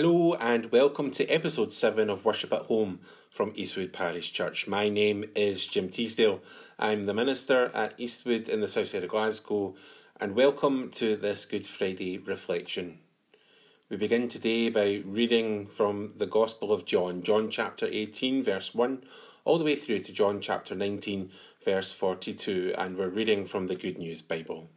Hello 0.00 0.34
and 0.34 0.70
welcome 0.70 1.10
to 1.10 1.26
episode 1.26 1.72
7 1.72 2.08
of 2.08 2.24
Worship 2.24 2.52
at 2.52 2.66
Home 2.66 3.00
from 3.32 3.50
Eastwood 3.56 3.92
Parish 3.92 4.32
Church. 4.32 4.68
My 4.68 4.88
name 4.88 5.24
is 5.34 5.66
Jim 5.66 5.88
Teasdale. 5.88 6.40
I'm 6.78 7.06
the 7.06 7.14
minister 7.14 7.72
at 7.74 7.98
Eastwood 7.98 8.48
in 8.48 8.60
the 8.60 8.68
south 8.68 8.86
side 8.86 9.02
of 9.02 9.08
Glasgow 9.08 9.74
and 10.20 10.36
welcome 10.36 10.88
to 10.92 11.16
this 11.16 11.46
Good 11.46 11.66
Friday 11.66 12.16
reflection. 12.16 13.00
We 13.88 13.96
begin 13.96 14.28
today 14.28 14.70
by 14.70 15.02
reading 15.04 15.66
from 15.66 16.12
the 16.16 16.26
Gospel 16.26 16.72
of 16.72 16.84
John, 16.84 17.20
John 17.24 17.50
chapter 17.50 17.88
18, 17.90 18.44
verse 18.44 18.72
1, 18.72 19.02
all 19.44 19.58
the 19.58 19.64
way 19.64 19.74
through 19.74 19.98
to 19.98 20.12
John 20.12 20.40
chapter 20.40 20.76
19, 20.76 21.28
verse 21.64 21.92
42, 21.92 22.74
and 22.78 22.96
we're 22.96 23.08
reading 23.08 23.46
from 23.46 23.66
the 23.66 23.74
Good 23.74 23.98
News 23.98 24.22
Bible. 24.22 24.70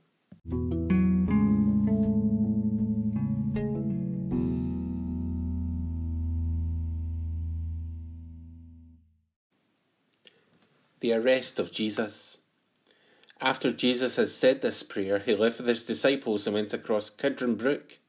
The 11.01 11.13
arrest 11.13 11.59
of 11.59 11.71
Jesus. 11.71 12.37
After 13.41 13.71
Jesus 13.71 14.15
had 14.15 14.29
said 14.29 14.61
this 14.61 14.81
prayer, 14.81 15.19
he 15.19 15.35
left 15.35 15.59
with 15.59 15.67
his 15.67 15.85
disciples 15.85 16.47
and 16.47 16.53
went 16.53 16.73
across 16.73 17.09
Kidron 17.09 17.55
Brook. 17.55 17.99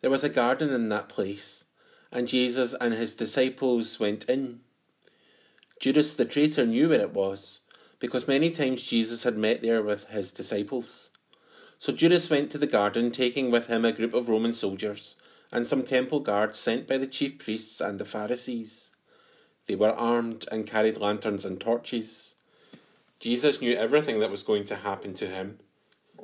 There 0.00 0.10
was 0.10 0.22
a 0.22 0.28
garden 0.28 0.70
in 0.70 0.88
that 0.90 1.08
place, 1.08 1.64
and 2.12 2.28
Jesus 2.28 2.74
and 2.80 2.94
his 2.94 3.14
disciples 3.14 3.98
went 3.98 4.24
in. 4.24 4.60
Judas 5.80 6.14
the 6.14 6.24
traitor 6.24 6.64
knew 6.64 6.90
where 6.90 7.00
it 7.00 7.12
was, 7.12 7.60
because 7.98 8.28
many 8.28 8.50
times 8.50 8.82
Jesus 8.82 9.24
had 9.24 9.36
met 9.36 9.62
there 9.62 9.82
with 9.82 10.04
his 10.10 10.30
disciples. 10.30 11.10
So 11.78 11.92
Judas 11.92 12.30
went 12.30 12.50
to 12.50 12.58
the 12.58 12.66
garden, 12.66 13.10
taking 13.10 13.50
with 13.50 13.66
him 13.66 13.84
a 13.84 13.92
group 13.92 14.14
of 14.14 14.28
Roman 14.28 14.52
soldiers 14.52 15.16
and 15.52 15.66
some 15.66 15.82
temple 15.82 16.20
guards 16.20 16.58
sent 16.58 16.86
by 16.86 16.98
the 16.98 17.06
chief 17.06 17.38
priests 17.38 17.80
and 17.80 17.98
the 17.98 18.04
Pharisees. 18.04 18.89
They 19.70 19.76
were 19.76 19.94
armed 19.94 20.46
and 20.50 20.66
carried 20.66 20.98
lanterns 20.98 21.44
and 21.44 21.60
torches. 21.60 22.34
Jesus 23.20 23.60
knew 23.60 23.76
everything 23.76 24.18
that 24.18 24.28
was 24.28 24.42
going 24.42 24.64
to 24.64 24.74
happen 24.74 25.14
to 25.14 25.28
him, 25.28 25.60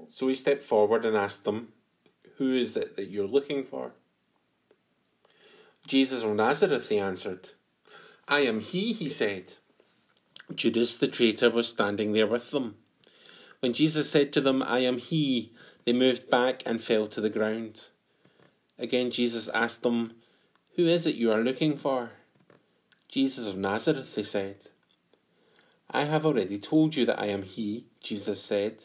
so 0.08 0.26
he 0.26 0.34
stepped 0.34 0.64
forward 0.64 1.04
and 1.04 1.16
asked 1.16 1.44
them, 1.44 1.68
Who 2.38 2.52
is 2.52 2.76
it 2.76 2.96
that 2.96 3.08
you're 3.08 3.28
looking 3.28 3.62
for? 3.62 3.92
Jesus 5.86 6.24
of 6.24 6.34
Nazareth, 6.34 6.88
they 6.88 6.98
answered. 6.98 7.50
I 8.26 8.40
am 8.40 8.58
he, 8.58 8.92
he 8.92 9.08
said. 9.08 9.52
Judas 10.52 10.96
the 10.96 11.06
traitor 11.06 11.48
was 11.48 11.68
standing 11.68 12.14
there 12.14 12.26
with 12.26 12.50
them. 12.50 12.74
When 13.60 13.74
Jesus 13.74 14.10
said 14.10 14.32
to 14.32 14.40
them, 14.40 14.60
I 14.60 14.80
am 14.80 14.98
he, 14.98 15.52
they 15.84 15.92
moved 15.92 16.28
back 16.28 16.64
and 16.66 16.82
fell 16.82 17.06
to 17.06 17.20
the 17.20 17.30
ground. 17.30 17.90
Again 18.76 19.12
Jesus 19.12 19.48
asked 19.50 19.84
them, 19.84 20.14
Who 20.74 20.88
is 20.88 21.06
it 21.06 21.14
you 21.14 21.30
are 21.30 21.44
looking 21.44 21.76
for? 21.76 22.10
Jesus 23.16 23.46
of 23.46 23.56
Nazareth, 23.56 24.14
they 24.14 24.22
said. 24.24 24.56
I 25.90 26.04
have 26.04 26.26
already 26.26 26.58
told 26.58 26.94
you 26.94 27.06
that 27.06 27.18
I 27.18 27.28
am 27.28 27.44
he, 27.44 27.86
Jesus 27.98 28.42
said. 28.42 28.84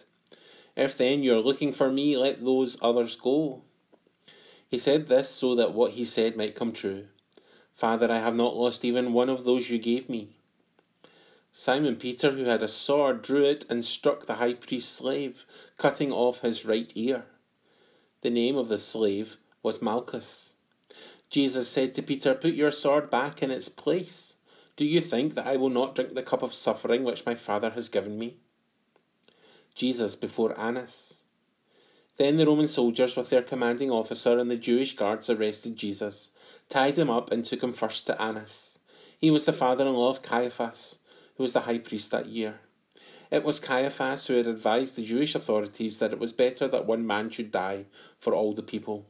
If 0.73 0.95
then 0.95 1.21
you 1.21 1.33
are 1.35 1.41
looking 1.41 1.73
for 1.73 1.91
me, 1.91 2.15
let 2.15 2.41
those 2.41 2.77
others 2.81 3.17
go. 3.17 3.63
He 4.69 4.79
said 4.79 5.09
this 5.09 5.27
so 5.27 5.53
that 5.55 5.73
what 5.73 5.91
he 5.91 6.05
said 6.05 6.37
might 6.37 6.55
come 6.55 6.71
true. 6.71 7.07
Father, 7.73 8.09
I 8.09 8.19
have 8.19 8.33
not 8.33 8.55
lost 8.55 8.85
even 8.85 9.11
one 9.11 9.27
of 9.27 9.43
those 9.43 9.69
you 9.69 9.77
gave 9.77 10.07
me. 10.07 10.37
Simon 11.51 11.97
Peter, 11.97 12.31
who 12.31 12.45
had 12.45 12.63
a 12.63 12.69
sword, 12.69 13.21
drew 13.23 13.43
it 13.43 13.65
and 13.69 13.83
struck 13.83 14.27
the 14.27 14.35
high 14.35 14.53
priest's 14.53 14.93
slave, 14.93 15.45
cutting 15.75 16.13
off 16.13 16.39
his 16.39 16.63
right 16.63 16.89
ear. 16.95 17.25
The 18.21 18.29
name 18.29 18.55
of 18.55 18.69
the 18.69 18.77
slave 18.77 19.35
was 19.61 19.81
Malchus. 19.81 20.50
Jesus 21.31 21.69
said 21.69 21.93
to 21.93 22.01
Peter, 22.01 22.33
Put 22.33 22.55
your 22.55 22.71
sword 22.71 23.09
back 23.09 23.41
in 23.41 23.51
its 23.51 23.69
place. 23.69 24.33
Do 24.75 24.83
you 24.83 24.99
think 24.99 25.33
that 25.35 25.47
I 25.47 25.55
will 25.55 25.69
not 25.69 25.95
drink 25.95 26.13
the 26.13 26.23
cup 26.23 26.43
of 26.43 26.53
suffering 26.53 27.05
which 27.05 27.25
my 27.25 27.35
Father 27.35 27.69
has 27.69 27.87
given 27.87 28.19
me? 28.19 28.35
Jesus 29.73 30.17
before 30.17 30.59
Annas. 30.59 31.21
Then 32.17 32.35
the 32.35 32.45
Roman 32.45 32.67
soldiers, 32.67 33.15
with 33.15 33.29
their 33.29 33.41
commanding 33.41 33.89
officer 33.89 34.37
and 34.37 34.51
the 34.51 34.57
Jewish 34.57 34.93
guards, 34.97 35.29
arrested 35.29 35.77
Jesus, 35.77 36.31
tied 36.67 36.99
him 36.99 37.09
up, 37.09 37.31
and 37.31 37.45
took 37.45 37.63
him 37.63 37.71
first 37.71 38.05
to 38.07 38.21
Annas. 38.21 38.77
He 39.17 39.31
was 39.31 39.45
the 39.45 39.53
father 39.53 39.87
in 39.87 39.93
law 39.93 40.09
of 40.09 40.21
Caiaphas, 40.21 40.99
who 41.37 41.43
was 41.43 41.53
the 41.53 41.61
high 41.61 41.77
priest 41.77 42.11
that 42.11 42.25
year. 42.25 42.59
It 43.31 43.45
was 43.45 43.61
Caiaphas 43.61 44.27
who 44.27 44.33
had 44.33 44.47
advised 44.47 44.97
the 44.97 45.05
Jewish 45.05 45.33
authorities 45.33 45.99
that 45.99 46.11
it 46.11 46.19
was 46.19 46.33
better 46.33 46.67
that 46.67 46.85
one 46.85 47.07
man 47.07 47.29
should 47.29 47.51
die 47.51 47.85
for 48.19 48.35
all 48.35 48.53
the 48.53 48.61
people. 48.61 49.05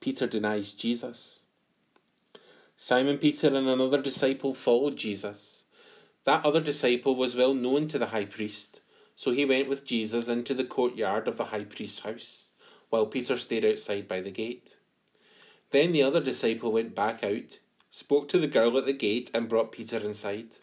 Peter 0.00 0.26
denies 0.26 0.72
Jesus. 0.72 1.42
Simon 2.76 3.18
Peter 3.18 3.48
and 3.48 3.68
another 3.68 4.00
disciple 4.00 4.52
followed 4.52 4.96
Jesus. 4.96 5.62
That 6.24 6.44
other 6.44 6.60
disciple 6.60 7.16
was 7.16 7.34
well 7.34 7.54
known 7.54 7.86
to 7.88 7.98
the 7.98 8.06
high 8.06 8.26
priest, 8.26 8.80
so 9.14 9.30
he 9.30 9.44
went 9.44 9.68
with 9.68 9.86
Jesus 9.86 10.28
into 10.28 10.52
the 10.52 10.64
courtyard 10.64 11.26
of 11.26 11.38
the 11.38 11.46
high 11.46 11.64
priest's 11.64 12.00
house, 12.00 12.46
while 12.90 13.06
Peter 13.06 13.38
stayed 13.38 13.64
outside 13.64 14.06
by 14.06 14.20
the 14.20 14.30
gate. 14.30 14.76
Then 15.70 15.92
the 15.92 16.02
other 16.02 16.20
disciple 16.20 16.72
went 16.72 16.94
back 16.94 17.24
out, 17.24 17.58
spoke 17.90 18.28
to 18.28 18.38
the 18.38 18.46
girl 18.46 18.76
at 18.76 18.86
the 18.86 18.92
gate, 18.92 19.30
and 19.32 19.48
brought 19.48 19.72
Peter 19.72 19.98
inside. 19.98 20.56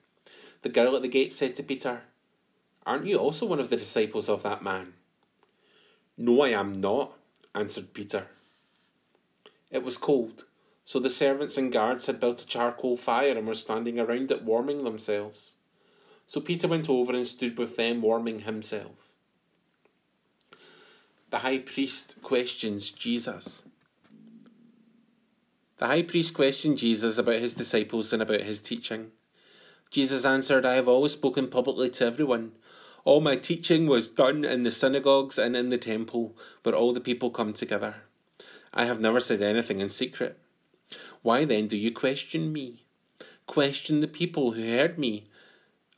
The 0.61 0.69
girl 0.69 0.95
at 0.95 1.01
the 1.01 1.07
gate 1.07 1.33
said 1.33 1.55
to 1.55 1.63
Peter, 1.63 2.03
Aren't 2.85 3.07
you 3.07 3.17
also 3.17 3.45
one 3.45 3.59
of 3.59 3.69
the 3.69 3.77
disciples 3.77 4.29
of 4.29 4.43
that 4.43 4.63
man? 4.63 4.93
No, 6.17 6.41
I 6.41 6.49
am 6.49 6.79
not, 6.79 7.17
answered 7.55 7.93
Peter. 7.93 8.27
It 9.73 9.83
was 9.83 9.97
cold, 9.97 10.45
so 10.85 10.99
the 10.99 11.09
servants 11.09 11.57
and 11.57 11.71
guards 11.71 12.05
had 12.05 12.19
built 12.19 12.43
a 12.43 12.45
charcoal 12.45 12.95
fire 12.95 13.35
and 13.35 13.47
were 13.47 13.55
standing 13.55 13.99
around 13.99 14.29
it 14.29 14.43
warming 14.43 14.83
themselves. 14.83 15.53
So 16.27 16.39
Peter 16.39 16.67
went 16.67 16.87
over 16.87 17.11
and 17.11 17.25
stood 17.25 17.57
with 17.57 17.75
them 17.75 18.03
warming 18.03 18.41
himself. 18.41 19.09
The 21.31 21.39
high 21.39 21.57
priest 21.57 22.17
questions 22.21 22.91
Jesus. 22.91 23.63
The 25.79 25.87
high 25.87 26.03
priest 26.03 26.35
questioned 26.35 26.77
Jesus 26.77 27.17
about 27.17 27.39
his 27.39 27.55
disciples 27.55 28.13
and 28.13 28.21
about 28.21 28.41
his 28.41 28.61
teaching. 28.61 29.07
Jesus 29.89 30.23
answered, 30.23 30.67
I 30.67 30.75
have 30.75 30.87
always 30.87 31.13
spoken 31.13 31.47
publicly 31.47 31.89
to 31.89 32.05
everyone. 32.05 32.51
All 33.05 33.21
my 33.21 33.37
teaching 33.37 33.87
was 33.87 34.11
done 34.11 34.45
in 34.45 34.61
the 34.61 34.71
synagogues 34.71 35.39
and 35.39 35.55
in 35.55 35.69
the 35.69 35.79
temple, 35.79 36.37
where 36.61 36.75
all 36.75 36.93
the 36.93 37.01
people 37.01 37.31
come 37.31 37.53
together. 37.53 37.95
I 38.73 38.85
have 38.85 38.99
never 38.99 39.19
said 39.19 39.41
anything 39.41 39.81
in 39.81 39.89
secret. 39.89 40.39
Why 41.21 41.45
then 41.45 41.67
do 41.67 41.77
you 41.77 41.91
question 41.91 42.51
me? 42.51 42.85
Question 43.45 43.99
the 43.99 44.07
people 44.07 44.53
who 44.53 44.67
heard 44.67 44.97
me. 44.97 45.27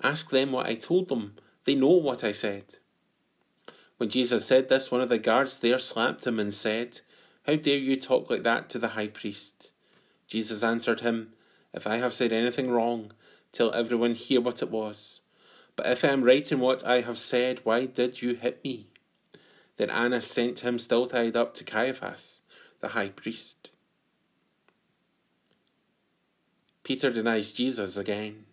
Ask 0.03 0.29
them 0.29 0.51
what 0.51 0.67
I 0.67 0.75
told 0.75 1.07
them. 1.07 1.35
They 1.63 1.75
know 1.75 1.91
what 1.91 2.23
I 2.23 2.33
said. 2.33 2.75
When 3.97 4.09
Jesus 4.09 4.45
said 4.45 4.67
this, 4.67 4.91
one 4.91 4.99
of 4.99 5.07
the 5.07 5.17
guards 5.17 5.57
there 5.57 5.79
slapped 5.79 6.27
him 6.27 6.37
and 6.37 6.53
said, 6.53 6.99
How 7.45 7.55
dare 7.55 7.77
you 7.77 7.95
talk 7.95 8.29
like 8.29 8.43
that 8.43 8.69
to 8.71 8.79
the 8.79 8.89
high 8.89 9.07
priest? 9.07 9.71
Jesus 10.27 10.61
answered 10.61 10.99
him, 10.99 11.31
If 11.73 11.87
I 11.87 11.97
have 11.97 12.13
said 12.13 12.33
anything 12.33 12.69
wrong, 12.69 13.13
tell 13.53 13.73
everyone 13.73 14.15
here 14.15 14.41
what 14.41 14.61
it 14.61 14.69
was. 14.69 15.21
But 15.77 15.87
if 15.87 16.03
I 16.03 16.09
am 16.09 16.23
right 16.23 16.51
in 16.51 16.59
what 16.59 16.85
I 16.85 17.01
have 17.01 17.17
said, 17.17 17.61
why 17.63 17.85
did 17.85 18.21
you 18.21 18.35
hit 18.35 18.63
me? 18.65 18.87
Then 19.77 19.89
Annas 19.89 20.27
sent 20.27 20.59
him 20.59 20.77
still 20.77 21.07
tied 21.07 21.37
up 21.37 21.53
to 21.55 21.63
Caiaphas 21.63 22.41
the 22.81 22.89
high 22.89 23.09
priest. 23.09 23.69
Peter 26.83 27.09
denies 27.09 27.51
Jesus 27.51 27.97
again. 27.97 28.45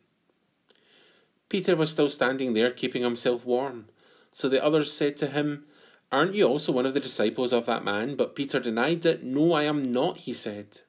Peter 1.48 1.76
was 1.76 1.90
still 1.90 2.08
standing 2.08 2.54
there, 2.54 2.70
keeping 2.70 3.02
himself 3.02 3.44
warm. 3.44 3.86
So 4.32 4.48
the 4.48 4.64
others 4.64 4.90
said 4.90 5.18
to 5.18 5.26
him, 5.26 5.66
Aren't 6.10 6.34
you 6.34 6.44
also 6.44 6.72
one 6.72 6.86
of 6.86 6.94
the 6.94 7.00
disciples 7.00 7.52
of 7.52 7.66
that 7.66 7.84
man? 7.84 8.16
But 8.16 8.34
Peter 8.34 8.58
denied 8.58 9.04
it. 9.04 9.22
No, 9.22 9.52
I 9.52 9.64
am 9.64 9.92
not, 9.92 10.18
he 10.18 10.32
said. 10.32 10.80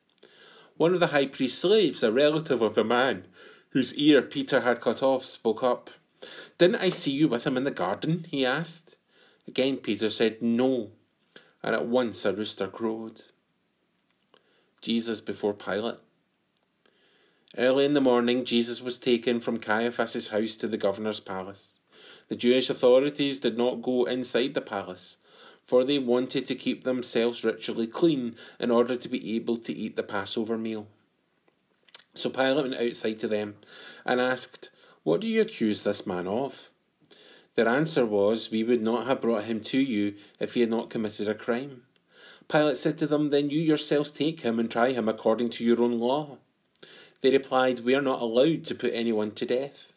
One 0.77 0.93
of 0.93 1.01
the 1.01 1.07
high 1.07 1.27
priest's 1.27 1.59
slaves, 1.59 2.01
a 2.01 2.11
relative 2.11 2.61
of 2.61 2.75
the 2.75 2.83
man 2.83 3.27
whose 3.69 3.93
ear 3.95 4.21
Peter 4.21 4.61
had 4.61 4.79
cut 4.79 5.03
off, 5.03 5.25
spoke 5.25 5.63
up. 5.63 5.89
Didn't 6.57 6.75
I 6.75 6.89
see 6.89 7.11
you 7.11 7.27
with 7.27 7.45
him 7.45 7.57
in 7.57 7.65
the 7.65 7.71
garden? 7.71 8.25
he 8.29 8.45
asked. 8.45 8.95
Again 9.47 9.77
Peter 9.77 10.09
said, 10.09 10.41
No. 10.41 10.91
And 11.63 11.73
at 11.75 11.85
once 11.85 12.25
a 12.25 12.33
rooster 12.33 12.67
crowed. 12.67 13.21
Jesus 14.81 15.21
before 15.21 15.53
Pilate. 15.53 15.99
Early 17.57 17.85
in 17.85 17.93
the 17.93 18.01
morning, 18.01 18.45
Jesus 18.45 18.81
was 18.81 18.99
taken 18.99 19.39
from 19.39 19.59
Caiaphas's 19.59 20.29
house 20.29 20.57
to 20.57 20.67
the 20.67 20.77
governor's 20.77 21.19
palace. 21.19 21.79
The 22.27 22.35
Jewish 22.35 22.69
authorities 22.69 23.39
did 23.39 23.57
not 23.57 23.81
go 23.81 24.05
inside 24.05 24.55
the 24.55 24.61
palace, 24.61 25.17
for 25.63 25.83
they 25.83 25.99
wanted 25.99 26.47
to 26.47 26.55
keep 26.55 26.83
themselves 26.83 27.43
ritually 27.43 27.87
clean 27.87 28.35
in 28.59 28.71
order 28.71 28.95
to 28.95 29.07
be 29.07 29.35
able 29.35 29.57
to 29.57 29.73
eat 29.73 29.95
the 29.95 30.03
Passover 30.03 30.57
meal. 30.57 30.87
So 32.13 32.29
Pilate 32.29 32.71
went 32.71 32.81
outside 32.81 33.19
to 33.19 33.27
them 33.27 33.55
and 34.05 34.19
asked, 34.19 34.69
What 35.03 35.21
do 35.21 35.27
you 35.27 35.41
accuse 35.41 35.83
this 35.83 36.05
man 36.05 36.27
of? 36.27 36.71
Their 37.55 37.67
answer 37.67 38.05
was, 38.05 38.51
We 38.51 38.63
would 38.63 38.81
not 38.81 39.07
have 39.07 39.21
brought 39.21 39.43
him 39.43 39.61
to 39.61 39.77
you 39.77 40.15
if 40.39 40.53
he 40.55 40.61
had 40.61 40.69
not 40.69 40.89
committed 40.89 41.27
a 41.29 41.35
crime. 41.35 41.83
Pilate 42.47 42.77
said 42.77 42.97
to 42.97 43.07
them, 43.07 43.29
Then 43.29 43.49
you 43.49 43.61
yourselves 43.61 44.11
take 44.11 44.41
him 44.41 44.59
and 44.59 44.69
try 44.69 44.91
him 44.91 45.07
according 45.07 45.49
to 45.51 45.63
your 45.63 45.81
own 45.81 45.99
law. 45.99 46.37
They 47.21 47.31
replied, 47.31 47.81
We 47.81 47.95
are 47.95 48.01
not 48.01 48.21
allowed 48.21 48.65
to 48.65 48.75
put 48.75 48.93
anyone 48.93 49.31
to 49.31 49.45
death. 49.45 49.93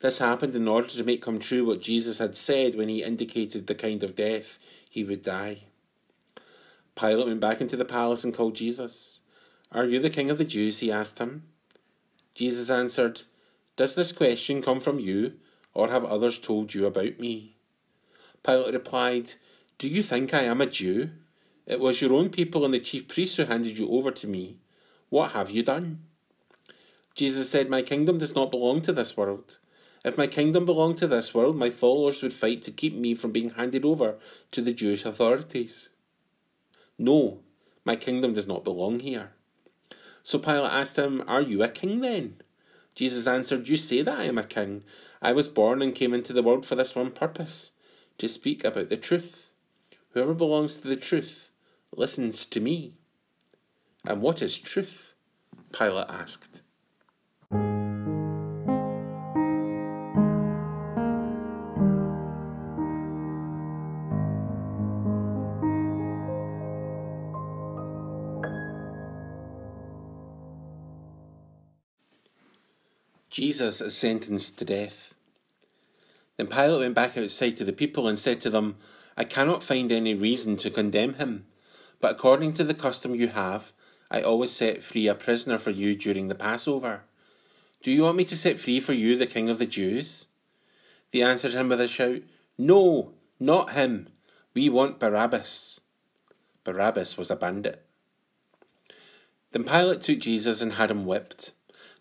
This 0.00 0.18
happened 0.18 0.54
in 0.54 0.68
order 0.68 0.88
to 0.88 1.02
make 1.02 1.22
come 1.22 1.40
true 1.40 1.64
what 1.64 1.80
Jesus 1.80 2.18
had 2.18 2.36
said 2.36 2.76
when 2.76 2.88
he 2.88 3.02
indicated 3.02 3.66
the 3.66 3.74
kind 3.74 4.02
of 4.04 4.14
death 4.14 4.58
he 4.88 5.02
would 5.02 5.24
die. 5.24 5.64
Pilate 6.94 7.26
went 7.26 7.40
back 7.40 7.60
into 7.60 7.76
the 7.76 7.84
palace 7.84 8.22
and 8.22 8.34
called 8.34 8.54
Jesus. 8.54 9.18
Are 9.72 9.84
you 9.84 9.98
the 9.98 10.10
king 10.10 10.30
of 10.30 10.38
the 10.38 10.44
Jews? 10.44 10.78
he 10.78 10.92
asked 10.92 11.18
him. 11.18 11.44
Jesus 12.34 12.70
answered, 12.70 13.22
Does 13.76 13.96
this 13.96 14.12
question 14.12 14.62
come 14.62 14.78
from 14.78 15.00
you, 15.00 15.34
or 15.74 15.88
have 15.88 16.04
others 16.04 16.38
told 16.38 16.74
you 16.74 16.86
about 16.86 17.18
me? 17.18 17.56
Pilate 18.42 18.74
replied, 18.74 19.32
Do 19.78 19.88
you 19.88 20.02
think 20.02 20.32
I 20.32 20.42
am 20.42 20.60
a 20.60 20.66
Jew? 20.66 21.10
It 21.66 21.80
was 21.80 22.00
your 22.00 22.14
own 22.14 22.30
people 22.30 22.64
and 22.64 22.72
the 22.72 22.80
chief 22.80 23.08
priests 23.08 23.36
who 23.36 23.44
handed 23.44 23.78
you 23.78 23.90
over 23.90 24.10
to 24.10 24.26
me. 24.26 24.56
What 25.10 25.32
have 25.32 25.50
you 25.50 25.62
done? 25.62 26.00
Jesus 27.14 27.50
said, 27.50 27.68
My 27.68 27.82
kingdom 27.82 28.18
does 28.18 28.34
not 28.34 28.50
belong 28.50 28.80
to 28.82 28.92
this 28.92 29.16
world. 29.16 29.58
If 30.04 30.16
my 30.16 30.26
kingdom 30.26 30.64
belonged 30.64 30.96
to 30.98 31.06
this 31.06 31.34
world, 31.34 31.56
my 31.56 31.70
followers 31.70 32.22
would 32.22 32.32
fight 32.32 32.62
to 32.62 32.70
keep 32.70 32.94
me 32.94 33.14
from 33.14 33.32
being 33.32 33.50
handed 33.50 33.84
over 33.84 34.16
to 34.52 34.62
the 34.62 34.72
Jewish 34.72 35.04
authorities. 35.04 35.88
No, 36.96 37.40
my 37.84 37.96
kingdom 37.96 38.32
does 38.32 38.46
not 38.46 38.64
belong 38.64 39.00
here. 39.00 39.32
So 40.22 40.38
Pilate 40.38 40.72
asked 40.72 40.98
him, 40.98 41.22
Are 41.26 41.42
you 41.42 41.62
a 41.62 41.68
king 41.68 42.00
then? 42.00 42.36
Jesus 42.98 43.28
answered, 43.28 43.68
You 43.68 43.76
say 43.76 44.02
that 44.02 44.18
I 44.18 44.24
am 44.24 44.38
a 44.38 44.42
king. 44.42 44.82
I 45.22 45.30
was 45.30 45.46
born 45.46 45.82
and 45.82 45.94
came 45.94 46.12
into 46.12 46.32
the 46.32 46.42
world 46.42 46.66
for 46.66 46.74
this 46.74 46.96
one 46.96 47.12
purpose 47.12 47.70
to 48.18 48.28
speak 48.28 48.64
about 48.64 48.88
the 48.88 48.96
truth. 48.96 49.52
Whoever 50.14 50.34
belongs 50.34 50.80
to 50.80 50.88
the 50.88 50.96
truth 50.96 51.50
listens 51.94 52.44
to 52.46 52.58
me. 52.58 52.94
And 54.04 54.20
what 54.20 54.42
is 54.42 54.58
truth? 54.58 55.14
Pilate 55.72 56.06
asked. 56.08 56.47
Jesus 73.58 73.80
is 73.80 73.96
sentenced 73.96 74.56
to 74.56 74.64
death. 74.64 75.14
Then 76.36 76.46
Pilate 76.46 76.78
went 76.78 76.94
back 76.94 77.18
outside 77.18 77.56
to 77.56 77.64
the 77.64 77.72
people 77.72 78.06
and 78.06 78.16
said 78.16 78.40
to 78.42 78.50
them, 78.50 78.76
I 79.16 79.24
cannot 79.24 79.64
find 79.64 79.90
any 79.90 80.14
reason 80.14 80.56
to 80.58 80.70
condemn 80.70 81.14
him, 81.14 81.44
but 81.98 82.12
according 82.12 82.52
to 82.52 82.62
the 82.62 82.72
custom 82.72 83.16
you 83.16 83.26
have, 83.26 83.72
I 84.12 84.22
always 84.22 84.52
set 84.52 84.84
free 84.84 85.08
a 85.08 85.14
prisoner 85.16 85.58
for 85.58 85.70
you 85.70 85.96
during 85.96 86.28
the 86.28 86.36
Passover. 86.36 87.00
Do 87.82 87.90
you 87.90 88.04
want 88.04 88.16
me 88.16 88.22
to 88.26 88.36
set 88.36 88.60
free 88.60 88.78
for 88.78 88.92
you 88.92 89.16
the 89.16 89.26
King 89.26 89.50
of 89.50 89.58
the 89.58 89.66
Jews? 89.66 90.28
They 91.10 91.20
answered 91.20 91.54
him 91.54 91.68
with 91.68 91.80
a 91.80 91.88
shout, 91.88 92.22
No, 92.56 93.14
not 93.40 93.72
him. 93.72 94.08
We 94.54 94.68
want 94.68 95.00
Barabbas. 95.00 95.80
Barabbas 96.62 97.18
was 97.18 97.28
a 97.28 97.34
bandit. 97.34 97.84
Then 99.50 99.64
Pilate 99.64 100.02
took 100.02 100.20
Jesus 100.20 100.60
and 100.62 100.74
had 100.74 100.92
him 100.92 101.04
whipped. 101.06 101.54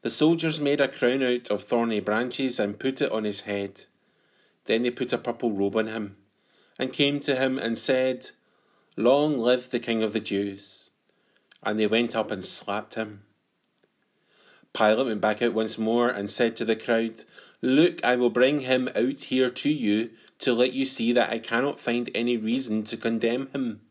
The 0.08 0.12
soldiers 0.12 0.62
made 0.62 0.80
a 0.80 0.88
crown 0.88 1.22
out 1.22 1.52
of 1.52 1.66
thorny 1.66 2.00
branches 2.00 2.62
and 2.62 2.80
put 2.80 3.02
it 3.02 3.12
on 3.12 3.26
his 3.26 3.42
head. 3.42 3.82
Then 4.64 4.84
they 4.84 4.90
put 4.90 5.12
a 5.12 5.18
purple 5.18 5.52
robe 5.52 5.76
on 5.76 5.88
him, 5.88 6.16
and 6.80 6.94
came 6.94 7.20
to 7.20 7.36
him 7.36 7.60
and 7.60 7.78
said, 7.78 8.30
Long 8.96 9.38
live 9.38 9.70
the 9.70 9.82
King 9.82 10.02
of 10.04 10.14
the 10.14 10.22
Jews. 10.22 10.92
And 11.62 11.78
they 11.78 11.88
went 11.88 12.16
up 12.16 12.32
and 12.32 12.46
slapped 12.46 12.96
him. 12.96 13.24
Pilate 14.72 15.08
went 15.08 15.20
back 15.20 15.42
out 15.42 15.54
once 15.54 15.78
more 15.78 16.08
and 16.08 16.30
said 16.30 16.56
to 16.56 16.64
the 16.64 16.78
crowd, 16.78 17.26
Look, 17.62 18.02
I 18.02 18.16
will 18.16 18.30
bring 18.30 18.62
him 18.62 18.88
out 18.96 19.20
here 19.20 19.50
to 19.50 19.70
you 19.70 20.12
to 20.40 20.54
let 20.54 20.72
you 20.72 20.86
see 20.86 21.12
that 21.12 21.32
I 21.32 21.40
cannot 21.40 21.80
find 21.80 22.10
any 22.16 22.38
reason 22.38 22.86
to 22.86 22.96
condemn 22.96 23.50
him. 23.50 23.82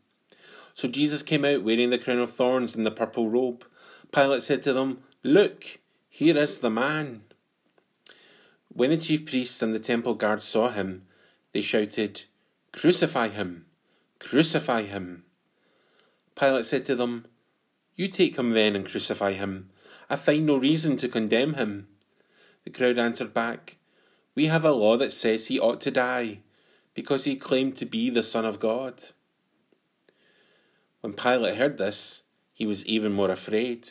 So 0.73 0.89
Jesus 0.89 1.23
came 1.23 1.45
out 1.45 1.63
wearing 1.63 1.91
the 1.91 1.99
crown 1.99 2.21
of 2.21 2.31
thorns 2.31 2.75
and 2.75 2.87
the 2.87 2.91
purple 2.91 3.29
robe. 3.29 3.67
Pilate 4.13 4.43
said 4.43 4.63
to 4.63 4.73
them, 4.73 5.03
Look, 5.23 5.81
here 6.17 6.39
is 6.39 6.61
the 6.61 6.71
man. 6.71 7.21
When 8.69 8.89
the 8.89 8.97
chief 8.97 9.27
priests 9.27 9.61
and 9.61 9.75
the 9.75 9.79
temple 9.79 10.15
guards 10.15 10.45
saw 10.45 10.71
him, 10.71 11.03
they 11.53 11.61
shouted, 11.61 12.23
Crucify 12.73 13.29
him! 13.29 13.67
Crucify 14.19 14.85
him! 14.85 15.25
Pilate 16.35 16.65
said 16.65 16.87
to 16.87 16.97
them, 16.97 17.27
You 17.97 18.09
take 18.09 18.39
him 18.39 18.53
then 18.53 18.75
and 18.75 18.87
crucify 18.87 19.33
him. 19.33 19.69
I 20.09 20.17
find 20.17 20.47
no 20.47 20.57
reason 20.57 20.97
to 20.97 21.09
condemn 21.09 21.53
him. 21.53 21.87
The 22.65 22.71
crowd 22.71 22.97
answered 22.97 23.35
back, 23.35 23.77
We 24.35 24.47
have 24.47 24.65
a 24.65 24.73
law 24.73 24.97
that 24.97 25.13
says 25.13 25.49
he 25.49 25.61
ought 25.61 25.83
to 25.83 25.91
die, 25.91 26.39
because 26.95 27.25
he 27.25 27.37
claimed 27.37 27.77
to 27.77 27.85
be 27.85 28.09
the 28.09 28.23
Son 28.23 28.47
of 28.47 28.59
God. 28.59 29.03
When 31.03 31.13
Pilate 31.13 31.57
heard 31.57 31.77
this, 31.77 32.23
he 32.55 32.65
was 32.65 32.87
even 32.87 33.13
more 33.13 33.31
afraid. 33.31 33.87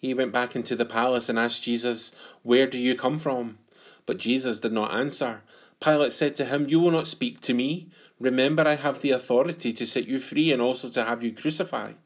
He 0.00 0.14
went 0.14 0.32
back 0.32 0.56
into 0.56 0.74
the 0.74 0.86
palace 0.86 1.28
and 1.28 1.38
asked 1.38 1.62
Jesus, 1.62 2.12
Where 2.42 2.66
do 2.66 2.78
you 2.78 2.94
come 2.94 3.18
from? 3.18 3.58
But 4.06 4.18
Jesus 4.18 4.60
did 4.60 4.72
not 4.72 4.94
answer. 4.94 5.42
Pilate 5.78 6.12
said 6.12 6.34
to 6.36 6.46
him, 6.46 6.68
You 6.68 6.80
will 6.80 6.90
not 6.90 7.06
speak 7.06 7.40
to 7.42 7.54
me. 7.54 7.88
Remember, 8.18 8.66
I 8.66 8.76
have 8.76 9.00
the 9.00 9.10
authority 9.10 9.72
to 9.74 9.86
set 9.86 10.06
you 10.06 10.18
free 10.18 10.52
and 10.52 10.60
also 10.60 10.88
to 10.90 11.04
have 11.04 11.22
you 11.22 11.32
crucified. 11.32 11.96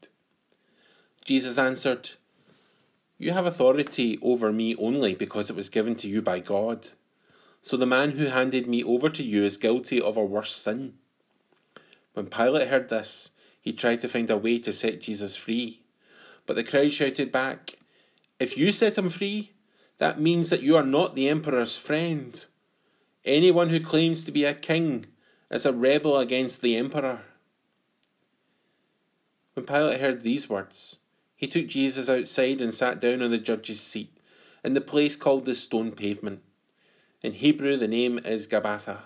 Jesus 1.23 1.57
answered, 1.57 2.11
You 3.17 3.31
have 3.31 3.45
authority 3.45 4.19
over 4.21 4.51
me 4.51 4.75
only 4.75 5.15
because 5.15 5.49
it 5.49 5.55
was 5.55 5.69
given 5.69 5.95
to 5.95 6.07
you 6.07 6.21
by 6.21 6.39
God. 6.39 6.89
So 7.61 7.77
the 7.77 7.87
man 7.87 8.11
who 8.11 8.27
handed 8.27 8.67
me 8.67 8.83
over 8.83 9.09
to 9.09 9.23
you 9.23 9.43
is 9.43 9.57
guilty 9.57 9.99
of 9.99 10.17
a 10.17 10.23
worse 10.23 10.55
sin. 10.55 10.93
When 12.13 12.27
Pilate 12.27 12.67
heard 12.67 12.89
this, 12.89 13.31
he 13.59 13.73
tried 13.73 14.01
to 14.01 14.07
find 14.07 14.29
a 14.29 14.37
way 14.37 14.59
to 14.59 14.71
set 14.71 15.01
Jesus 15.01 15.35
free. 15.35 15.81
But 16.45 16.55
the 16.55 16.63
crowd 16.63 16.93
shouted 16.93 17.31
back, 17.31 17.75
if 18.39 18.57
you 18.57 18.71
set 18.71 18.97
him 18.97 19.09
free, 19.09 19.53
that 19.97 20.19
means 20.19 20.49
that 20.49 20.61
you 20.61 20.75
are 20.75 20.83
not 20.83 21.15
the 21.15 21.29
emperor's 21.29 21.77
friend. 21.77 22.45
Anyone 23.23 23.69
who 23.69 23.79
claims 23.79 24.23
to 24.23 24.31
be 24.31 24.43
a 24.43 24.53
king 24.53 25.05
is 25.49 25.65
a 25.65 25.73
rebel 25.73 26.17
against 26.17 26.61
the 26.61 26.75
emperor. 26.75 27.21
When 29.53 29.65
Pilate 29.65 30.01
heard 30.01 30.21
these 30.21 30.49
words, 30.49 30.97
he 31.35 31.47
took 31.47 31.67
Jesus 31.67 32.09
outside 32.09 32.61
and 32.61 32.73
sat 32.73 32.99
down 32.99 33.21
on 33.21 33.31
the 33.31 33.37
judge's 33.37 33.79
seat 33.79 34.15
in 34.63 34.73
the 34.73 34.81
place 34.81 35.15
called 35.15 35.45
the 35.45 35.55
stone 35.55 35.91
pavement. 35.91 36.41
In 37.21 37.33
Hebrew, 37.33 37.77
the 37.77 37.87
name 37.87 38.19
is 38.25 38.47
Gabbatha. 38.47 38.99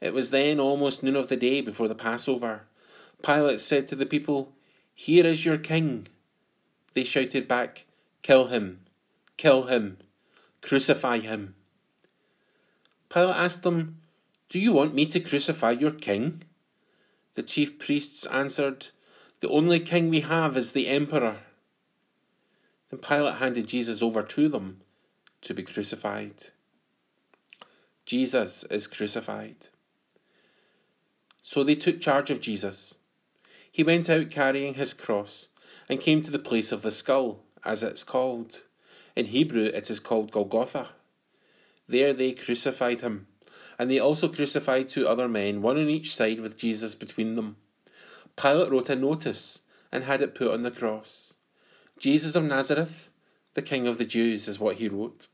It 0.00 0.12
was 0.12 0.30
then 0.30 0.60
almost 0.60 1.02
noon 1.02 1.16
of 1.16 1.28
the 1.28 1.36
day 1.36 1.60
before 1.60 1.88
the 1.88 1.94
Passover. 1.94 2.62
Pilate 3.22 3.60
said 3.60 3.88
to 3.88 3.96
the 3.96 4.06
people, 4.06 4.52
Here 4.94 5.26
is 5.26 5.44
your 5.44 5.58
king. 5.58 6.06
They 6.94 7.02
shouted 7.02 7.48
back, 7.48 7.86
Kill 8.22 8.48
him, 8.48 8.80
kill 9.36 9.64
him, 9.64 9.98
crucify 10.60 11.18
him. 11.18 11.54
Pilate 13.08 13.36
asked 13.36 13.62
them, 13.62 14.00
Do 14.48 14.58
you 14.58 14.72
want 14.72 14.94
me 14.94 15.06
to 15.06 15.20
crucify 15.20 15.72
your 15.72 15.92
king? 15.92 16.42
The 17.34 17.42
chief 17.42 17.78
priests 17.78 18.26
answered, 18.26 18.88
The 19.40 19.48
only 19.48 19.80
king 19.80 20.10
we 20.10 20.20
have 20.20 20.56
is 20.56 20.72
the 20.72 20.88
emperor. 20.88 21.38
Then 22.90 23.00
Pilate 23.00 23.36
handed 23.36 23.68
Jesus 23.68 24.02
over 24.02 24.22
to 24.22 24.48
them 24.48 24.80
to 25.42 25.54
be 25.54 25.62
crucified. 25.62 26.34
Jesus 28.04 28.64
is 28.64 28.86
crucified. 28.86 29.68
So 31.42 31.62
they 31.62 31.74
took 31.74 32.00
charge 32.00 32.30
of 32.30 32.40
Jesus. 32.40 32.94
He 33.70 33.84
went 33.84 34.10
out 34.10 34.30
carrying 34.30 34.74
his 34.74 34.94
cross 34.94 35.48
and 35.88 36.00
came 36.00 36.22
to 36.22 36.30
the 36.30 36.38
place 36.38 36.72
of 36.72 36.82
the 36.82 36.90
skull 36.90 37.44
as 37.68 37.82
it's 37.82 38.02
called. 38.02 38.62
In 39.14 39.26
Hebrew, 39.26 39.64
it 39.64 39.90
is 39.90 40.00
called 40.00 40.32
Golgotha. 40.32 40.88
There 41.86 42.12
they 42.12 42.32
crucified 42.32 43.02
him, 43.02 43.26
and 43.78 43.90
they 43.90 43.98
also 43.98 44.28
crucified 44.28 44.88
two 44.88 45.06
other 45.06 45.28
men, 45.28 45.60
one 45.60 45.76
on 45.76 45.88
each 45.88 46.14
side 46.14 46.40
with 46.40 46.56
Jesus 46.56 46.94
between 46.94 47.36
them. 47.36 47.56
Pilate 48.36 48.70
wrote 48.70 48.88
a 48.88 48.96
notice 48.96 49.62
and 49.92 50.04
had 50.04 50.22
it 50.22 50.34
put 50.34 50.52
on 50.52 50.62
the 50.62 50.70
cross. 50.70 51.34
Jesus 51.98 52.34
of 52.34 52.44
Nazareth, 52.44 53.10
the 53.54 53.62
King 53.62 53.86
of 53.86 53.98
the 53.98 54.04
Jews, 54.04 54.48
is 54.48 54.58
what 54.58 54.76
he 54.76 54.88
wrote. 54.88 55.28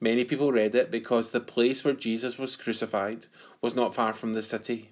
Many 0.00 0.24
people 0.24 0.50
read 0.50 0.74
it 0.74 0.90
because 0.90 1.30
the 1.30 1.40
place 1.40 1.84
where 1.84 1.94
Jesus 1.94 2.36
was 2.36 2.56
crucified 2.56 3.26
was 3.60 3.76
not 3.76 3.94
far 3.94 4.12
from 4.12 4.32
the 4.32 4.42
city. 4.42 4.90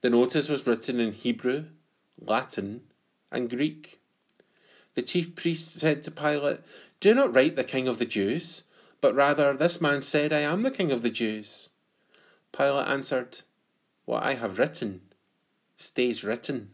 The 0.00 0.10
notice 0.10 0.48
was 0.48 0.66
written 0.66 0.98
in 0.98 1.12
Hebrew, 1.12 1.66
Latin, 2.18 2.82
and 3.30 3.50
Greek. 3.50 4.00
The 4.94 5.02
chief 5.02 5.34
priest 5.34 5.74
said 5.74 6.02
to 6.04 6.10
Pilate, 6.10 6.60
Do 7.00 7.14
not 7.14 7.34
write 7.34 7.56
the 7.56 7.64
King 7.64 7.88
of 7.88 7.98
the 7.98 8.06
Jews, 8.06 8.64
but 9.00 9.14
rather, 9.14 9.52
This 9.54 9.80
man 9.80 10.02
said, 10.02 10.32
I 10.32 10.40
am 10.40 10.62
the 10.62 10.70
King 10.70 10.92
of 10.92 11.02
the 11.02 11.10
Jews. 11.10 11.70
Pilate 12.52 12.88
answered, 12.88 13.40
What 14.04 14.22
I 14.22 14.34
have 14.34 14.58
written, 14.58 15.00
stays 15.76 16.22
written. 16.22 16.70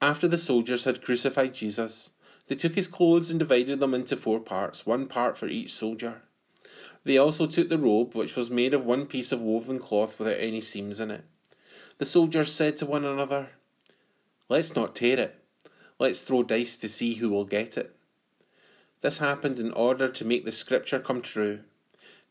After 0.00 0.26
the 0.26 0.38
soldiers 0.38 0.84
had 0.84 1.02
crucified 1.02 1.54
Jesus, 1.54 2.10
they 2.48 2.56
took 2.56 2.74
his 2.74 2.88
clothes 2.88 3.30
and 3.30 3.38
divided 3.38 3.78
them 3.78 3.94
into 3.94 4.16
four 4.16 4.40
parts, 4.40 4.84
one 4.84 5.06
part 5.06 5.38
for 5.38 5.46
each 5.46 5.72
soldier. 5.72 6.22
They 7.04 7.18
also 7.18 7.46
took 7.46 7.68
the 7.68 7.78
robe, 7.78 8.14
which 8.14 8.36
was 8.36 8.50
made 8.50 8.74
of 8.74 8.84
one 8.84 9.06
piece 9.06 9.32
of 9.32 9.40
woven 9.40 9.78
cloth 9.78 10.18
without 10.18 10.38
any 10.38 10.60
seams 10.60 10.98
in 10.98 11.10
it. 11.10 11.24
The 11.98 12.04
soldiers 12.04 12.52
said 12.52 12.76
to 12.78 12.86
one 12.86 13.04
another, 13.04 13.50
Let's 14.48 14.74
not 14.74 14.94
tear 14.94 15.20
it. 15.20 15.41
Let's 16.02 16.22
throw 16.22 16.42
dice 16.42 16.76
to 16.78 16.88
see 16.88 17.14
who 17.14 17.30
will 17.30 17.44
get 17.44 17.78
it. 17.78 17.94
This 19.02 19.18
happened 19.18 19.60
in 19.60 19.70
order 19.70 20.08
to 20.08 20.24
make 20.24 20.44
the 20.44 20.50
scripture 20.50 20.98
come 20.98 21.22
true. 21.22 21.60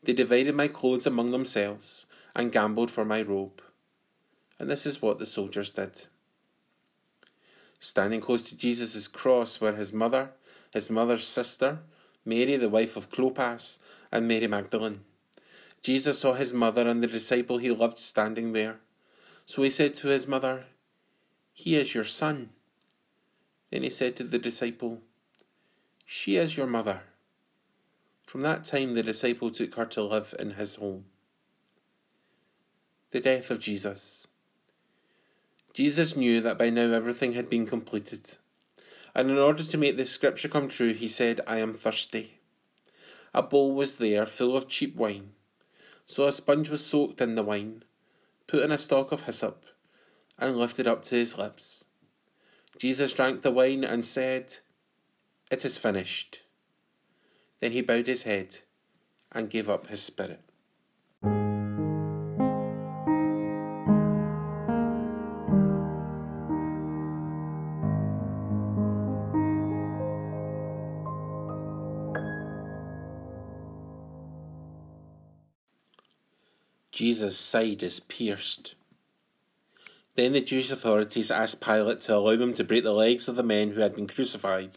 They 0.02 0.12
divided 0.12 0.54
my 0.54 0.68
clothes 0.68 1.06
among 1.06 1.30
themselves 1.30 2.04
and 2.36 2.52
gambled 2.52 2.90
for 2.90 3.06
my 3.06 3.22
robe. 3.22 3.62
And 4.58 4.68
this 4.68 4.84
is 4.84 5.00
what 5.00 5.18
the 5.18 5.24
soldiers 5.24 5.70
did. 5.70 6.02
Standing 7.80 8.20
close 8.20 8.42
to 8.50 8.56
Jesus' 8.58 9.08
cross 9.08 9.58
were 9.58 9.72
his 9.72 9.90
mother, 9.90 10.32
his 10.70 10.90
mother's 10.90 11.26
sister, 11.26 11.78
Mary, 12.26 12.58
the 12.58 12.68
wife 12.68 12.94
of 12.94 13.08
Clopas, 13.08 13.78
and 14.12 14.28
Mary 14.28 14.48
Magdalene. 14.48 15.00
Jesus 15.82 16.18
saw 16.18 16.34
his 16.34 16.52
mother 16.52 16.86
and 16.86 17.02
the 17.02 17.06
disciple 17.06 17.56
he 17.56 17.70
loved 17.70 17.96
standing 17.96 18.52
there. 18.52 18.80
So 19.46 19.62
he 19.62 19.70
said 19.70 19.94
to 19.94 20.08
his 20.08 20.28
mother, 20.28 20.64
He 21.54 21.74
is 21.74 21.94
your 21.94 22.04
son. 22.04 22.50
Then 23.72 23.84
he 23.84 23.90
said 23.90 24.16
to 24.16 24.24
the 24.24 24.38
disciple, 24.38 25.00
She 26.04 26.36
is 26.36 26.58
your 26.58 26.66
mother. 26.66 27.00
From 28.22 28.42
that 28.42 28.64
time 28.64 28.92
the 28.92 29.02
disciple 29.02 29.50
took 29.50 29.74
her 29.76 29.86
to 29.86 30.02
live 30.02 30.34
in 30.38 30.52
his 30.52 30.74
home. 30.74 31.06
The 33.12 33.20
death 33.20 33.50
of 33.50 33.60
Jesus. 33.60 34.26
Jesus 35.72 36.14
knew 36.16 36.42
that 36.42 36.58
by 36.58 36.68
now 36.68 36.92
everything 36.92 37.32
had 37.32 37.48
been 37.48 37.66
completed. 37.66 38.36
And 39.14 39.30
in 39.30 39.38
order 39.38 39.64
to 39.64 39.78
make 39.78 39.96
this 39.96 40.10
scripture 40.10 40.48
come 40.48 40.68
true, 40.68 40.92
he 40.92 41.08
said, 41.08 41.40
I 41.46 41.56
am 41.56 41.72
thirsty. 41.72 42.40
A 43.32 43.42
bowl 43.42 43.72
was 43.72 43.96
there 43.96 44.26
full 44.26 44.54
of 44.54 44.68
cheap 44.68 44.96
wine. 44.96 45.30
So 46.04 46.26
a 46.26 46.32
sponge 46.32 46.68
was 46.68 46.84
soaked 46.84 47.22
in 47.22 47.36
the 47.36 47.42
wine, 47.42 47.84
put 48.46 48.62
in 48.62 48.70
a 48.70 48.76
stalk 48.76 49.12
of 49.12 49.22
hyssop, 49.22 49.64
and 50.38 50.58
lifted 50.58 50.86
up 50.86 51.02
to 51.04 51.14
his 51.14 51.38
lips. 51.38 51.86
Jesus 52.78 53.12
drank 53.12 53.42
the 53.42 53.50
wine 53.50 53.84
and 53.84 54.04
said, 54.04 54.56
It 55.50 55.64
is 55.64 55.78
finished. 55.78 56.42
Then 57.60 57.72
he 57.72 57.80
bowed 57.80 58.06
his 58.06 58.24
head 58.24 58.58
and 59.30 59.50
gave 59.50 59.70
up 59.70 59.86
his 59.86 60.02
spirit. 60.02 60.40
Jesus' 76.90 77.38
side 77.38 77.82
is 77.82 78.00
pierced. 78.00 78.74
Then 80.14 80.34
the 80.34 80.42
Jewish 80.42 80.70
authorities 80.70 81.30
asked 81.30 81.62
Pilate 81.62 82.02
to 82.02 82.16
allow 82.16 82.36
them 82.36 82.52
to 82.54 82.64
break 82.64 82.84
the 82.84 82.92
legs 82.92 83.28
of 83.28 83.36
the 83.36 83.42
men 83.42 83.70
who 83.70 83.80
had 83.80 83.94
been 83.94 84.06
crucified 84.06 84.72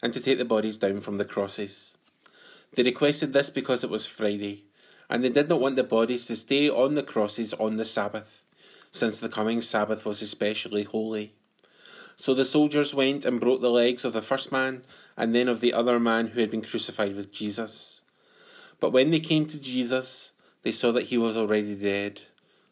and 0.00 0.12
to 0.12 0.20
take 0.20 0.38
the 0.38 0.44
bodies 0.44 0.78
down 0.78 1.00
from 1.00 1.16
the 1.16 1.24
crosses. 1.24 1.98
They 2.74 2.84
requested 2.84 3.32
this 3.32 3.50
because 3.50 3.82
it 3.82 3.90
was 3.90 4.06
Friday, 4.06 4.64
and 5.10 5.24
they 5.24 5.28
did 5.28 5.48
not 5.48 5.60
want 5.60 5.74
the 5.74 5.82
bodies 5.82 6.26
to 6.26 6.36
stay 6.36 6.70
on 6.70 6.94
the 6.94 7.02
crosses 7.02 7.52
on 7.54 7.78
the 7.78 7.84
Sabbath, 7.84 8.44
since 8.92 9.18
the 9.18 9.28
coming 9.28 9.60
Sabbath 9.60 10.04
was 10.04 10.22
especially 10.22 10.84
holy. 10.84 11.34
So 12.16 12.32
the 12.32 12.44
soldiers 12.44 12.94
went 12.94 13.24
and 13.24 13.40
broke 13.40 13.62
the 13.62 13.70
legs 13.70 14.04
of 14.04 14.12
the 14.12 14.22
first 14.22 14.52
man 14.52 14.84
and 15.16 15.34
then 15.34 15.48
of 15.48 15.60
the 15.60 15.72
other 15.72 15.98
man 15.98 16.28
who 16.28 16.40
had 16.40 16.50
been 16.50 16.62
crucified 16.62 17.16
with 17.16 17.32
Jesus. 17.32 18.02
But 18.78 18.92
when 18.92 19.10
they 19.10 19.20
came 19.20 19.46
to 19.46 19.58
Jesus, 19.58 20.30
they 20.62 20.72
saw 20.72 20.92
that 20.92 21.06
he 21.06 21.18
was 21.18 21.36
already 21.36 21.74
dead, 21.74 22.22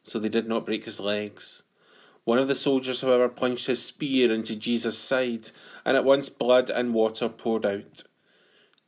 so 0.05 0.21
they 0.21 0.29
did 0.29 0.47
not 0.47 0.65
break 0.65 0.85
his 0.85 1.01
legs. 1.01 1.64
One 2.25 2.39
of 2.39 2.49
the 2.49 2.55
soldiers, 2.55 3.03
however, 3.03 3.29
plunged 3.29 3.67
his 3.67 3.85
spear 3.85 4.33
into 4.33 4.57
Jesus' 4.57 4.99
side, 4.99 5.51
and 5.85 5.97
at 5.97 6.05
once 6.05 6.29
blood 6.29 6.71
and 6.71 6.95
water 6.95 7.29
poured 7.29 7.67
out. 7.67 8.05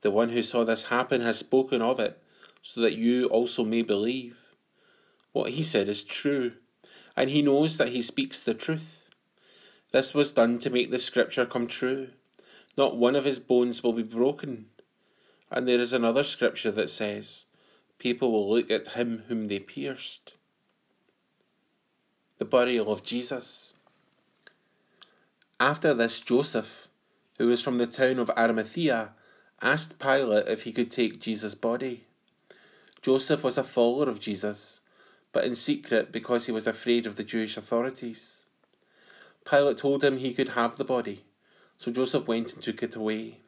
The 0.01 0.11
one 0.11 0.31
who 0.31 0.43
saw 0.43 0.65
this 0.65 0.85
happen 0.85 1.21
has 1.21 1.39
spoken 1.39 1.83
of 1.83 2.01
it, 2.01 2.23
so 2.63 2.81
that 2.81 2.97
you 2.97 3.27
also 3.27 3.65
may 3.65 3.83
believe. 3.83 4.39
What 5.33 5.51
he 5.51 5.63
said 5.63 5.89
is 5.89 6.03
true, 6.03 6.53
and 7.15 7.29
he 7.29 7.43
knows 7.43 7.77
that 7.77 7.91
he 7.91 8.01
speaks 8.01 8.43
the 8.43 8.55
truth. 8.55 9.09
This 9.93 10.15
was 10.15 10.33
done 10.33 10.59
to 10.61 10.71
make 10.71 10.91
the 10.91 10.99
scripture 10.99 11.47
come 11.47 11.67
true. 11.67 12.09
Not 12.77 12.97
one 12.97 13.15
of 13.15 13.25
his 13.25 13.39
bones 13.39 13.83
will 13.83 13.93
be 13.93 14.03
broken. 14.03 14.67
And 15.51 15.69
there 15.69 15.81
is 15.81 15.93
another 15.93 16.25
scripture 16.25 16.71
that 16.73 16.91
says, 16.91 17.45
people 17.99 18.33
will 18.33 18.51
look 18.51 18.71
at 18.71 18.89
him 18.89 19.25
whom 19.29 19.49
they 19.49 19.59
pierced. 19.59 20.35
The 22.39 22.45
burial 22.45 22.93
of 22.93 23.03
Jesus. 23.03 23.73
After 25.59 25.95
this, 25.95 26.21
Joseph, 26.21 26.89
who 27.39 27.49
was 27.49 27.63
from 27.63 27.79
the 27.79 27.87
town 27.87 28.19
of 28.19 28.31
Arimathea, 28.37 29.13
asked 29.63 29.99
Pilate 29.99 30.49
if 30.49 30.65
he 30.65 30.73
could 30.73 30.91
take 30.91 31.21
Jesus' 31.21 31.55
body. 31.55 32.05
Joseph 33.01 33.43
was 33.43 33.57
a 33.57 33.65
follower 33.65 34.09
of 34.09 34.21
Jesus, 34.21 34.81
but 35.33 35.45
in 35.45 35.55
secret 35.55 36.13
because 36.13 36.47
he 36.47 36.53
was 36.53 36.67
afraid 36.67 37.07
of 37.07 37.17
the 37.17 37.25
Jewish 37.25 37.57
authorities. 37.57 38.45
Pilate 39.49 39.79
told 39.79 40.05
him 40.05 40.17
he 40.19 40.35
could 40.35 40.51
have 40.51 40.77
the 40.77 40.85
body, 40.85 41.25
so 41.77 41.91
Joseph 41.91 42.27
went 42.27 42.53
and 42.53 42.63
took 42.63 42.83
it 42.83 42.97
away. 42.97 43.39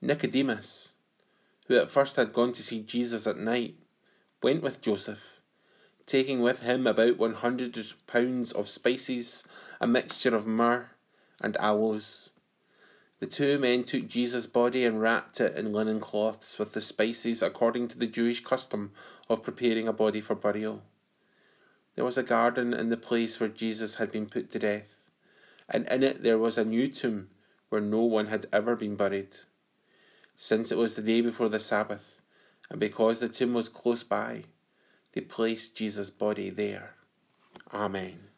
Nicodemus, 0.00 0.94
who 1.66 1.76
at 1.76 1.90
first 1.90 2.16
had 2.16 2.32
gone 2.32 2.52
to 2.52 2.62
see 2.62 2.80
Jesus 2.80 3.26
at 3.26 3.36
night, 3.36 3.76
went 4.42 4.62
with 4.62 4.80
Joseph, 4.80 5.39
taking 6.10 6.40
with 6.40 6.62
him 6.62 6.88
about 6.88 7.18
one 7.18 7.34
hundred 7.34 7.78
pounds 8.08 8.50
of 8.50 8.68
spices, 8.68 9.46
a 9.80 9.86
mixture 9.86 10.34
of 10.34 10.44
myrrh 10.44 10.90
and 11.40 11.56
aloes. 11.58 12.30
The 13.20 13.26
two 13.26 13.60
men 13.60 13.84
took 13.84 14.08
Jesus' 14.08 14.46
body 14.46 14.84
and 14.84 15.00
wrapped 15.00 15.40
it 15.40 15.56
in 15.56 15.72
linen 15.72 16.00
cloths 16.00 16.58
with 16.58 16.72
the 16.72 16.80
spices 16.80 17.42
according 17.42 17.86
to 17.88 17.98
the 17.98 18.08
Jewish 18.08 18.42
custom 18.42 18.90
of 19.28 19.44
preparing 19.44 19.86
a 19.86 19.92
body 19.92 20.20
for 20.20 20.34
burial. 20.34 20.82
There 21.94 22.04
was 22.04 22.18
a 22.18 22.24
garden 22.24 22.74
in 22.74 22.88
the 22.88 22.96
place 22.96 23.38
where 23.38 23.48
Jesus 23.48 23.96
had 23.96 24.10
been 24.10 24.26
put 24.26 24.50
to 24.50 24.58
death, 24.58 24.96
and 25.68 25.86
in 25.86 26.02
it 26.02 26.24
there 26.24 26.38
was 26.38 26.58
a 26.58 26.64
new 26.64 26.88
tomb 26.88 27.28
where 27.68 27.80
no 27.80 28.00
one 28.00 28.26
had 28.26 28.46
ever 28.52 28.74
been 28.74 28.96
buried 28.96 29.36
since 30.36 30.72
it 30.72 30.78
was 30.78 30.96
the 30.96 31.02
day 31.02 31.20
before 31.20 31.50
the 31.50 31.60
Sabbath, 31.60 32.20
and 32.68 32.80
because 32.80 33.20
the 33.20 33.28
tomb 33.28 33.54
was 33.54 33.68
close 33.68 34.02
by, 34.02 34.44
they 35.12 35.20
placed 35.20 35.76
Jesus' 35.76 36.10
body 36.10 36.50
there. 36.50 36.94
Amen. 37.72 38.30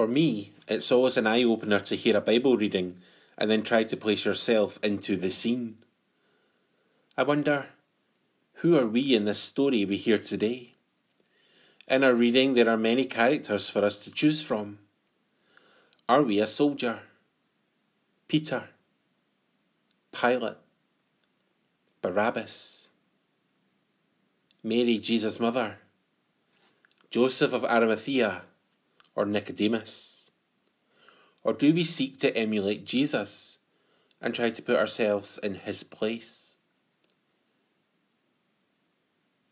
For 0.00 0.06
me, 0.06 0.54
it's 0.66 0.90
always 0.90 1.18
an 1.18 1.26
eye 1.26 1.42
opener 1.42 1.80
to 1.80 1.94
hear 1.94 2.16
a 2.16 2.22
Bible 2.22 2.56
reading 2.56 3.02
and 3.36 3.50
then 3.50 3.62
try 3.62 3.84
to 3.84 3.96
place 3.98 4.24
yourself 4.24 4.78
into 4.82 5.14
the 5.14 5.30
scene. 5.30 5.76
I 7.18 7.22
wonder, 7.22 7.66
who 8.60 8.76
are 8.76 8.86
we 8.86 9.14
in 9.14 9.24
this 9.24 9.38
story 9.38 9.86
we 9.86 9.96
hear 9.96 10.18
today? 10.18 10.74
In 11.88 12.04
our 12.04 12.14
reading, 12.14 12.52
there 12.52 12.68
are 12.68 12.76
many 12.76 13.06
characters 13.06 13.70
for 13.70 13.82
us 13.82 13.98
to 14.04 14.10
choose 14.10 14.42
from. 14.42 14.80
Are 16.06 16.22
we 16.22 16.40
a 16.40 16.46
soldier? 16.46 17.00
Peter? 18.28 18.68
Pilate? 20.12 20.58
Barabbas? 22.02 22.88
Mary, 24.62 24.98
Jesus' 24.98 25.40
mother? 25.40 25.78
Joseph 27.10 27.54
of 27.54 27.64
Arimathea? 27.64 28.42
Or 29.14 29.24
Nicodemus? 29.24 30.30
Or 31.42 31.54
do 31.54 31.72
we 31.72 31.84
seek 31.84 32.20
to 32.20 32.36
emulate 32.36 32.84
Jesus 32.84 33.56
and 34.20 34.34
try 34.34 34.50
to 34.50 34.62
put 34.62 34.76
ourselves 34.76 35.38
in 35.42 35.54
his 35.54 35.82
place? 35.82 36.49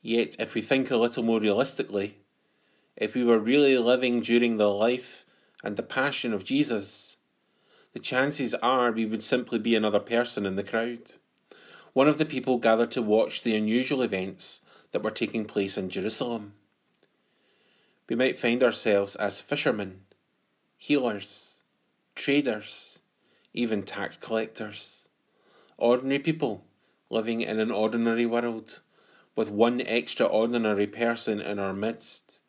Yet, 0.00 0.36
if 0.38 0.54
we 0.54 0.62
think 0.62 0.90
a 0.90 0.96
little 0.96 1.22
more 1.22 1.40
realistically, 1.40 2.18
if 2.96 3.14
we 3.14 3.24
were 3.24 3.38
really 3.38 3.76
living 3.78 4.20
during 4.20 4.56
the 4.56 4.68
life 4.68 5.24
and 5.62 5.76
the 5.76 5.82
passion 5.82 6.32
of 6.32 6.44
Jesus, 6.44 7.16
the 7.92 7.98
chances 7.98 8.54
are 8.54 8.92
we 8.92 9.06
would 9.06 9.24
simply 9.24 9.58
be 9.58 9.74
another 9.74 10.00
person 10.00 10.46
in 10.46 10.56
the 10.56 10.62
crowd. 10.62 11.12
One 11.92 12.06
of 12.06 12.18
the 12.18 12.26
people 12.26 12.58
gathered 12.58 12.90
to 12.92 13.02
watch 13.02 13.42
the 13.42 13.56
unusual 13.56 14.02
events 14.02 14.60
that 14.92 15.02
were 15.02 15.10
taking 15.10 15.44
place 15.44 15.76
in 15.76 15.90
Jerusalem. 15.90 16.54
we 18.08 18.16
might 18.16 18.38
find 18.38 18.62
ourselves 18.62 19.16
as 19.16 19.40
fishermen, 19.40 20.00
healers, 20.76 21.60
traders, 22.14 23.00
even 23.52 23.82
tax 23.82 24.16
collectors. 24.16 25.08
Ordinary 25.76 26.18
people 26.18 26.64
living 27.10 27.40
in 27.42 27.58
an 27.58 27.70
ordinary 27.70 28.26
world 28.26 28.80
with 29.38 29.48
one 29.48 29.80
extraordinary 29.80 30.88
person 30.88 31.40
in 31.40 31.60
our 31.60 31.72
midst. 31.72 32.40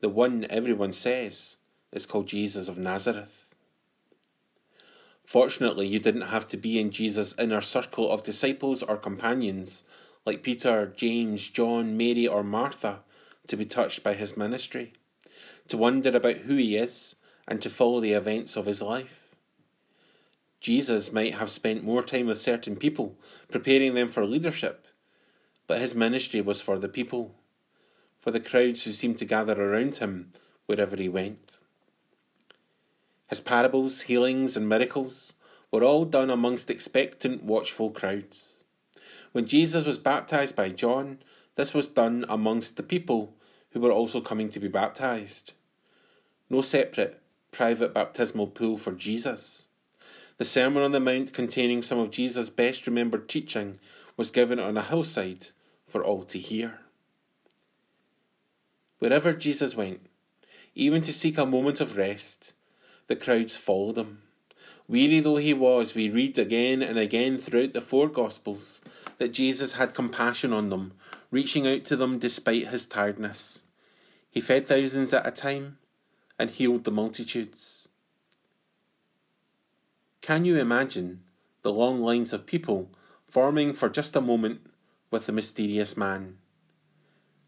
The 0.00 0.08
one 0.08 0.46
everyone 0.48 0.94
says 0.94 1.58
is 1.92 2.06
called 2.06 2.26
Jesus 2.26 2.68
of 2.68 2.78
Nazareth. 2.78 3.54
Fortunately, 5.22 5.86
you 5.86 5.98
didn't 5.98 6.32
have 6.32 6.48
to 6.48 6.56
be 6.56 6.80
in 6.80 6.90
Jesus' 6.90 7.38
inner 7.38 7.60
circle 7.60 8.10
of 8.10 8.22
disciples 8.22 8.82
or 8.82 8.96
companions 8.96 9.82
like 10.24 10.42
Peter, 10.42 10.90
James, 10.96 11.50
John, 11.50 11.98
Mary, 11.98 12.26
or 12.26 12.42
Martha 12.42 13.00
to 13.48 13.56
be 13.58 13.66
touched 13.66 14.02
by 14.02 14.14
his 14.14 14.38
ministry, 14.38 14.94
to 15.68 15.76
wonder 15.76 16.16
about 16.16 16.38
who 16.38 16.56
he 16.56 16.76
is, 16.76 17.16
and 17.46 17.60
to 17.60 17.68
follow 17.68 18.00
the 18.00 18.14
events 18.14 18.56
of 18.56 18.64
his 18.64 18.80
life. 18.80 19.26
Jesus 20.62 21.12
might 21.12 21.34
have 21.34 21.50
spent 21.50 21.84
more 21.84 22.02
time 22.02 22.24
with 22.24 22.38
certain 22.38 22.76
people, 22.76 23.18
preparing 23.50 23.92
them 23.92 24.08
for 24.08 24.24
leadership, 24.24 24.85
but 25.66 25.80
his 25.80 25.94
ministry 25.94 26.40
was 26.40 26.60
for 26.60 26.78
the 26.78 26.88
people, 26.88 27.34
for 28.18 28.30
the 28.30 28.40
crowds 28.40 28.84
who 28.84 28.92
seemed 28.92 29.18
to 29.18 29.24
gather 29.24 29.60
around 29.60 29.96
him 29.96 30.32
wherever 30.66 30.96
he 30.96 31.08
went. 31.08 31.58
His 33.28 33.40
parables, 33.40 34.02
healings, 34.02 34.56
and 34.56 34.68
miracles 34.68 35.32
were 35.72 35.82
all 35.82 36.04
done 36.04 36.30
amongst 36.30 36.70
expectant, 36.70 37.42
watchful 37.42 37.90
crowds. 37.90 38.56
When 39.32 39.46
Jesus 39.46 39.84
was 39.84 39.98
baptized 39.98 40.54
by 40.54 40.70
John, 40.70 41.18
this 41.56 41.74
was 41.74 41.88
done 41.88 42.24
amongst 42.28 42.76
the 42.76 42.82
people 42.82 43.34
who 43.70 43.80
were 43.80 43.92
also 43.92 44.20
coming 44.20 44.48
to 44.50 44.60
be 44.60 44.68
baptized. 44.68 45.52
No 46.48 46.62
separate, 46.62 47.20
private 47.50 47.92
baptismal 47.92 48.46
pool 48.48 48.76
for 48.76 48.92
Jesus. 48.92 49.66
The 50.38 50.44
Sermon 50.44 50.82
on 50.82 50.92
the 50.92 51.00
Mount, 51.00 51.32
containing 51.32 51.82
some 51.82 51.98
of 51.98 52.10
Jesus' 52.10 52.50
best 52.50 52.86
remembered 52.86 53.28
teaching, 53.28 53.78
was 54.16 54.30
given 54.30 54.60
on 54.60 54.76
a 54.76 54.82
hillside 54.82 55.48
for 55.96 56.04
all 56.04 56.24
to 56.24 56.38
hear. 56.38 56.80
Wherever 58.98 59.32
Jesus 59.32 59.74
went, 59.74 60.00
even 60.74 61.00
to 61.00 61.10
seek 61.10 61.38
a 61.38 61.46
moment 61.46 61.80
of 61.80 61.96
rest, 61.96 62.52
the 63.06 63.16
crowds 63.16 63.56
followed 63.56 63.96
him. 63.96 64.20
Weary 64.86 65.20
though 65.20 65.38
he 65.38 65.54
was, 65.54 65.94
we 65.94 66.10
read 66.10 66.38
again 66.38 66.82
and 66.82 66.98
again 66.98 67.38
throughout 67.38 67.72
the 67.72 67.80
four 67.80 68.10
Gospels 68.10 68.82
that 69.16 69.32
Jesus 69.32 69.72
had 69.72 69.94
compassion 69.94 70.52
on 70.52 70.68
them, 70.68 70.92
reaching 71.30 71.66
out 71.66 71.86
to 71.86 71.96
them 71.96 72.18
despite 72.18 72.68
his 72.68 72.84
tiredness. 72.84 73.62
He 74.30 74.42
fed 74.42 74.66
thousands 74.66 75.14
at 75.14 75.26
a 75.26 75.30
time 75.30 75.78
and 76.38 76.50
healed 76.50 76.84
the 76.84 76.90
multitudes. 76.90 77.88
Can 80.20 80.44
you 80.44 80.58
imagine 80.58 81.22
the 81.62 81.72
long 81.72 82.02
lines 82.02 82.34
of 82.34 82.44
people 82.44 82.90
forming 83.26 83.72
for 83.72 83.88
just 83.88 84.14
a 84.14 84.20
moment 84.20 84.60
with 85.10 85.26
the 85.26 85.32
mysterious 85.32 85.96
man? 85.96 86.38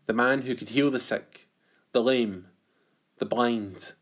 The 0.06 0.14
man 0.14 0.42
who 0.42 0.54
could 0.54 0.70
heal 0.70 0.90
the 0.90 1.00
sick, 1.00 1.48
the 1.92 2.02
lame, 2.02 2.46
the 3.18 3.26
blind, 3.26 3.94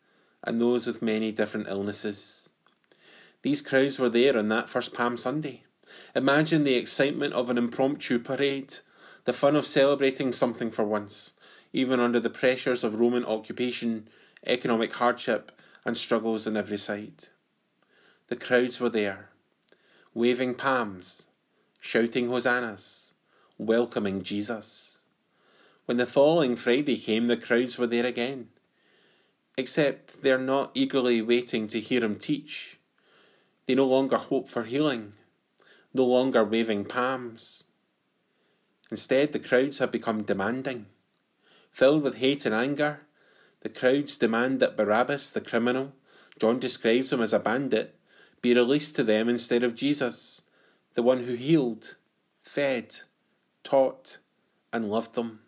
and 0.42 0.60
those 0.60 0.86
with 0.86 1.02
many 1.02 1.32
different 1.32 1.68
illnesses. 1.68 2.48
These 3.42 3.62
crowds 3.62 3.98
were 3.98 4.08
there 4.08 4.38
on 4.38 4.48
that 4.48 4.68
first 4.68 4.94
Palm 4.94 5.16
Sunday. 5.16 5.64
Imagine 6.14 6.64
the 6.64 6.74
excitement 6.74 7.34
of 7.34 7.50
an 7.50 7.58
impromptu 7.58 8.18
parade, 8.18 8.74
the 9.24 9.32
fun 9.32 9.56
of 9.56 9.66
celebrating 9.66 10.32
something 10.32 10.70
for 10.70 10.84
once, 10.84 11.34
even 11.72 12.00
under 12.00 12.20
the 12.20 12.30
pressures 12.30 12.84
of 12.84 13.00
Roman 13.00 13.24
occupation, 13.24 14.08
economic 14.46 14.92
hardship, 14.94 15.52
and 15.84 15.96
struggles 15.96 16.46
on 16.46 16.56
every 16.56 16.78
side. 16.78 17.28
The 18.28 18.36
crowds 18.36 18.80
were 18.80 18.88
there, 18.88 19.30
waving 20.14 20.54
palms, 20.54 21.26
shouting 21.78 22.28
hosannas, 22.28 23.05
welcoming 23.58 24.22
Jesus. 24.22 24.98
When 25.86 25.96
the 25.96 26.06
following 26.06 26.56
Friday 26.56 26.96
came, 26.96 27.26
the 27.26 27.36
crowds 27.36 27.78
were 27.78 27.86
there 27.86 28.06
again, 28.06 28.48
except 29.56 30.22
they're 30.22 30.38
not 30.38 30.72
eagerly 30.74 31.22
waiting 31.22 31.68
to 31.68 31.80
hear 31.80 32.04
him 32.04 32.16
teach. 32.16 32.78
They 33.66 33.74
no 33.74 33.86
longer 33.86 34.16
hope 34.16 34.48
for 34.48 34.64
healing, 34.64 35.12
no 35.94 36.04
longer 36.04 36.44
waving 36.44 36.86
palms. 36.86 37.64
Instead, 38.90 39.32
the 39.32 39.38
crowds 39.38 39.78
have 39.78 39.90
become 39.90 40.22
demanding. 40.22 40.86
Filled 41.70 42.02
with 42.02 42.16
hate 42.16 42.46
and 42.46 42.54
anger, 42.54 43.00
the 43.60 43.68
crowds 43.68 44.18
demand 44.18 44.60
that 44.60 44.76
Barabbas, 44.76 45.30
the 45.30 45.40
criminal, 45.40 45.92
John 46.38 46.58
describes 46.58 47.12
him 47.12 47.20
as 47.20 47.32
a 47.32 47.38
bandit, 47.38 47.98
be 48.42 48.54
released 48.54 48.96
to 48.96 49.04
them 49.04 49.28
instead 49.28 49.64
of 49.64 49.74
Jesus, 49.74 50.42
the 50.94 51.02
one 51.02 51.24
who 51.24 51.34
healed, 51.34 51.96
fed, 52.36 52.96
taught, 53.66 54.18
and 54.72 54.88
loved 54.88 55.14
them. 55.14 55.40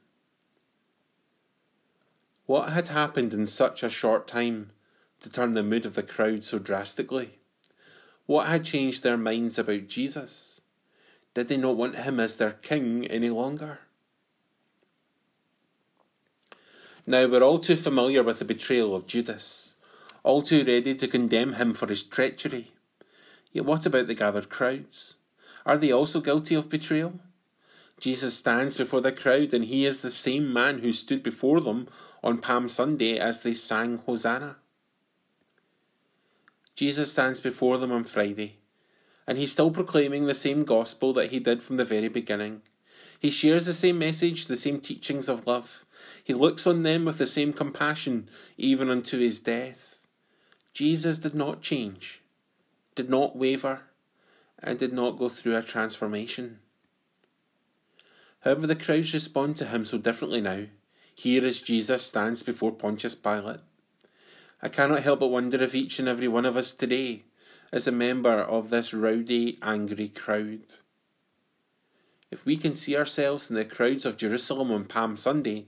What 2.47 2.71
had 2.71 2.89
happened 2.89 3.33
in 3.33 3.47
such 3.47 3.83
a 3.83 3.89
short 3.89 4.27
time 4.27 4.71
to 5.21 5.31
turn 5.31 5.53
the 5.53 5.63
mood 5.63 5.87
of 5.87 5.95
the 5.95 6.03
crowd 6.03 6.43
so 6.45 6.59
drastically? 6.59 7.39
What 8.27 8.49
had 8.49 8.65
changed 8.65 9.03
their 9.03 9.17
minds 9.17 9.59
about 9.59 9.87
Jesus? 9.87 10.61
Did 11.33 11.47
they 11.47 11.57
not 11.57 11.77
want 11.77 11.95
him 11.95 12.19
as 12.19 12.37
their 12.37 12.53
king 12.53 13.07
any 13.07 13.31
longer? 13.31 13.79
Now 17.07 17.27
we're 17.27 17.43
all 17.43 17.61
too 17.61 17.77
familiar 17.77 18.25
with 18.25 18.41
the 18.41 18.45
betrayal 18.45 18.97
of 18.97 19.07
Judas, 19.07 19.75
all 20.25 20.43
too 20.43 20.65
ready 20.65 20.95
to 20.97 21.07
condemn 21.07 21.53
him 21.53 21.73
for 21.73 21.87
his 21.87 22.03
treachery. 22.03 22.73
Yet 23.53 23.65
what 23.65 23.87
about 23.87 24.09
the 24.09 24.15
gathered 24.15 24.49
crowds? 24.51 25.19
Are 25.65 25.79
they 25.79 25.93
also 25.93 26.21
guilty 26.21 26.57
of 26.57 26.69
betrayal? 26.69 27.21
Jesus 27.99 28.37
stands 28.37 28.77
before 28.77 29.01
the 29.01 29.13
crowd, 29.13 29.53
and 29.53 29.65
he 29.65 29.85
is 29.85 30.01
the 30.01 30.11
same 30.11 30.53
man 30.53 30.79
who 30.79 30.93
stood 30.93 31.23
before 31.23 31.61
them 31.61 31.89
on 32.23 32.39
Palm 32.39 32.69
Sunday 32.69 33.19
as 33.19 33.41
they 33.41 33.55
sang 33.55 33.99
Hosanna. 33.99 34.57
Jesus 36.77 37.11
stands 37.11 37.41
before 37.41 37.77
them 37.77 37.91
on 37.91 38.05
Friday, 38.05 38.59
and 39.27 39.37
he's 39.37 39.51
still 39.51 39.73
proclaiming 39.73 40.27
the 40.27 40.35
same 40.35 40.65
gospel 40.65 41.13
that 41.15 41.31
he 41.31 41.41
did 41.41 41.61
from 41.61 41.77
the 41.77 41.85
very 41.85 42.09
beginning. 42.09 42.63
He 43.19 43.31
shares 43.31 43.67
the 43.67 43.75
same 43.75 43.99
message, 43.99 44.47
the 44.47 44.57
same 44.57 44.81
teachings 44.81 45.29
of 45.29 45.45
love. 45.45 45.85
He 46.23 46.35
looks 46.35 46.69
on 46.69 46.85
them 46.85 47.05
with 47.05 47.19
the 47.19 47.27
same 47.27 47.53
compassion, 47.53 48.29
even 48.57 48.91
unto 48.91 49.19
his 49.19 49.41
death. 49.41 49.99
Jesus 50.73 51.19
did 51.19 51.35
not 51.35 51.63
change, 51.63 52.23
did 52.95 53.11
not 53.11 53.37
waver, 53.37 53.81
and 54.63 54.79
did 54.79 54.93
not 54.93 55.19
go 55.19 55.29
through 55.29 55.57
a 55.57 55.63
transformation. 55.63 56.61
However, 58.41 58.67
the 58.67 58.77
crowds 58.77 59.13
respond 59.13 59.57
to 59.57 59.67
him 59.67 59.85
so 59.85 59.99
differently 59.99 60.41
now. 60.41 60.67
Here 61.15 61.45
as 61.45 61.61
Jesus 61.61 62.03
stands 62.03 62.43
before 62.43 62.73
Pontius 62.73 63.15
Pilate. 63.15 63.61
I 64.63 64.69
cannot 64.69 65.03
help 65.03 65.21
but 65.21 65.29
wonder 65.29 65.61
if 65.63 65.75
each 65.75 65.99
and 65.99 66.09
every 66.09 66.29
one 66.29 66.45
of 66.45 66.57
us 66.57 66.75
today 66.75 67.25
is 67.73 67.87
a 67.87 67.93
member 67.93 68.39
of 68.39 68.71
this 68.71 68.95
rowdy, 68.95 69.59
angry 69.63 70.09
crowd. 70.09 70.77
If 72.31 72.45
we 72.45 72.57
can 72.57 72.75
see 72.75 72.97
ourselves 72.97 73.51
in 73.51 73.57
the 73.57 73.65
crowds 73.65 74.05
of 74.05 74.17
Jerusalem 74.17 74.71
on 74.71 74.85
Palm 74.85 75.17
Sunday, 75.17 75.67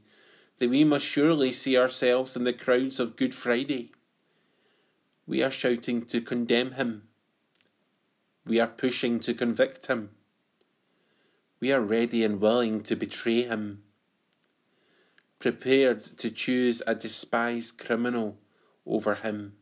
then 0.58 0.70
we 0.70 0.84
must 0.84 1.06
surely 1.06 1.52
see 1.52 1.76
ourselves 1.76 2.36
in 2.36 2.44
the 2.44 2.52
crowds 2.52 3.00
of 3.00 3.16
Good 3.16 3.34
Friday. 3.34 3.92
We 5.26 5.42
are 5.42 5.50
shouting 5.50 6.04
to 6.06 6.20
condemn 6.20 6.72
him. 6.72 7.08
We 8.46 8.60
are 8.60 8.66
pushing 8.66 9.20
to 9.20 9.34
convict 9.34 9.86
him 9.86 10.10
we 11.60 11.72
are 11.72 11.80
ready 11.80 12.24
and 12.24 12.40
willing 12.40 12.82
to 12.82 12.96
betray 12.96 13.42
him, 13.42 13.82
prepared 15.38 16.00
to 16.00 16.30
choose 16.30 16.82
a 16.86 16.94
despised 16.94 17.78
criminal 17.78 18.38
over 18.86 19.16
him. 19.16 19.52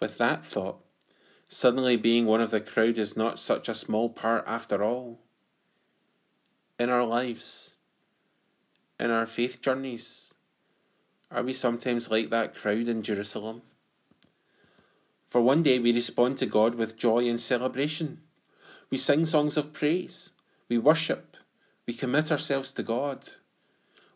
With 0.00 0.18
that 0.18 0.44
thought, 0.44 0.80
suddenly 1.48 1.96
being 1.96 2.26
one 2.26 2.40
of 2.40 2.50
the 2.50 2.60
crowd 2.60 2.98
is 2.98 3.16
not 3.16 3.38
such 3.38 3.68
a 3.68 3.74
small 3.74 4.08
part 4.08 4.44
after 4.46 4.82
all. 4.82 5.20
In 6.76 6.90
our 6.90 7.04
lives, 7.04 7.76
in 8.98 9.12
our 9.12 9.26
faith 9.26 9.62
journeys, 9.62 10.34
are 11.30 11.44
we 11.44 11.52
sometimes 11.52 12.10
like 12.10 12.30
that 12.30 12.54
crowd 12.54 12.88
in 12.88 13.02
Jerusalem? 13.02 13.62
For 15.28 15.40
one 15.40 15.62
day 15.62 15.78
we 15.78 15.92
respond 15.92 16.36
to 16.38 16.46
God 16.46 16.74
with 16.74 16.96
joy 16.96 17.28
and 17.28 17.38
celebration. 17.38 18.23
We 18.94 18.98
sing 18.98 19.26
songs 19.26 19.56
of 19.56 19.72
praise. 19.72 20.30
We 20.68 20.78
worship. 20.78 21.36
We 21.84 21.94
commit 21.94 22.30
ourselves 22.30 22.70
to 22.74 22.84
God. 22.84 23.28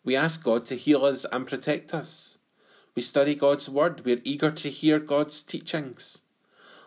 We 0.04 0.14
ask 0.14 0.44
God 0.44 0.66
to 0.66 0.76
heal 0.76 1.04
us 1.04 1.26
and 1.32 1.48
protect 1.48 1.92
us. 1.92 2.38
We 2.94 3.02
study 3.02 3.34
God's 3.34 3.68
word. 3.68 4.04
We're 4.04 4.20
eager 4.22 4.52
to 4.52 4.70
hear 4.70 5.00
God's 5.00 5.42
teachings. 5.42 6.20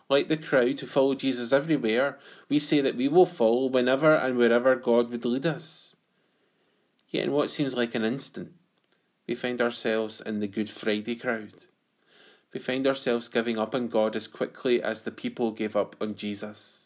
Like 0.08 0.30
the 0.30 0.38
crowd 0.38 0.80
who 0.80 0.88
follow 0.88 1.16
Jesus 1.16 1.52
everywhere, 1.52 2.18
we 2.48 2.60
say 2.60 2.80
that 2.80 2.96
we 2.96 3.10
will 3.10 3.26
follow 3.26 3.66
whenever 3.66 4.16
and 4.16 4.38
wherever 4.38 4.74
God 4.78 5.10
would 5.10 5.26
lead 5.26 5.46
us. 5.46 5.94
Yet, 7.10 7.26
in 7.26 7.34
what 7.34 7.50
seems 7.50 7.76
like 7.76 7.94
an 7.94 8.06
instant, 8.06 8.54
we 9.28 9.36
find 9.36 9.60
ourselves 9.60 10.22
in 10.22 10.40
the 10.40 10.48
Good 10.48 10.70
Friday 10.70 11.18
crowd. 11.18 11.66
We 12.54 12.62
find 12.62 12.88
ourselves 12.88 13.28
giving 13.28 13.58
up 13.58 13.76
on 13.76 13.90
God 13.90 14.16
as 14.16 14.30
quickly 14.30 14.82
as 14.82 15.02
the 15.02 15.12
people 15.12 15.52
gave 15.52 15.76
up 15.76 15.98
on 16.00 16.16
Jesus. 16.16 16.81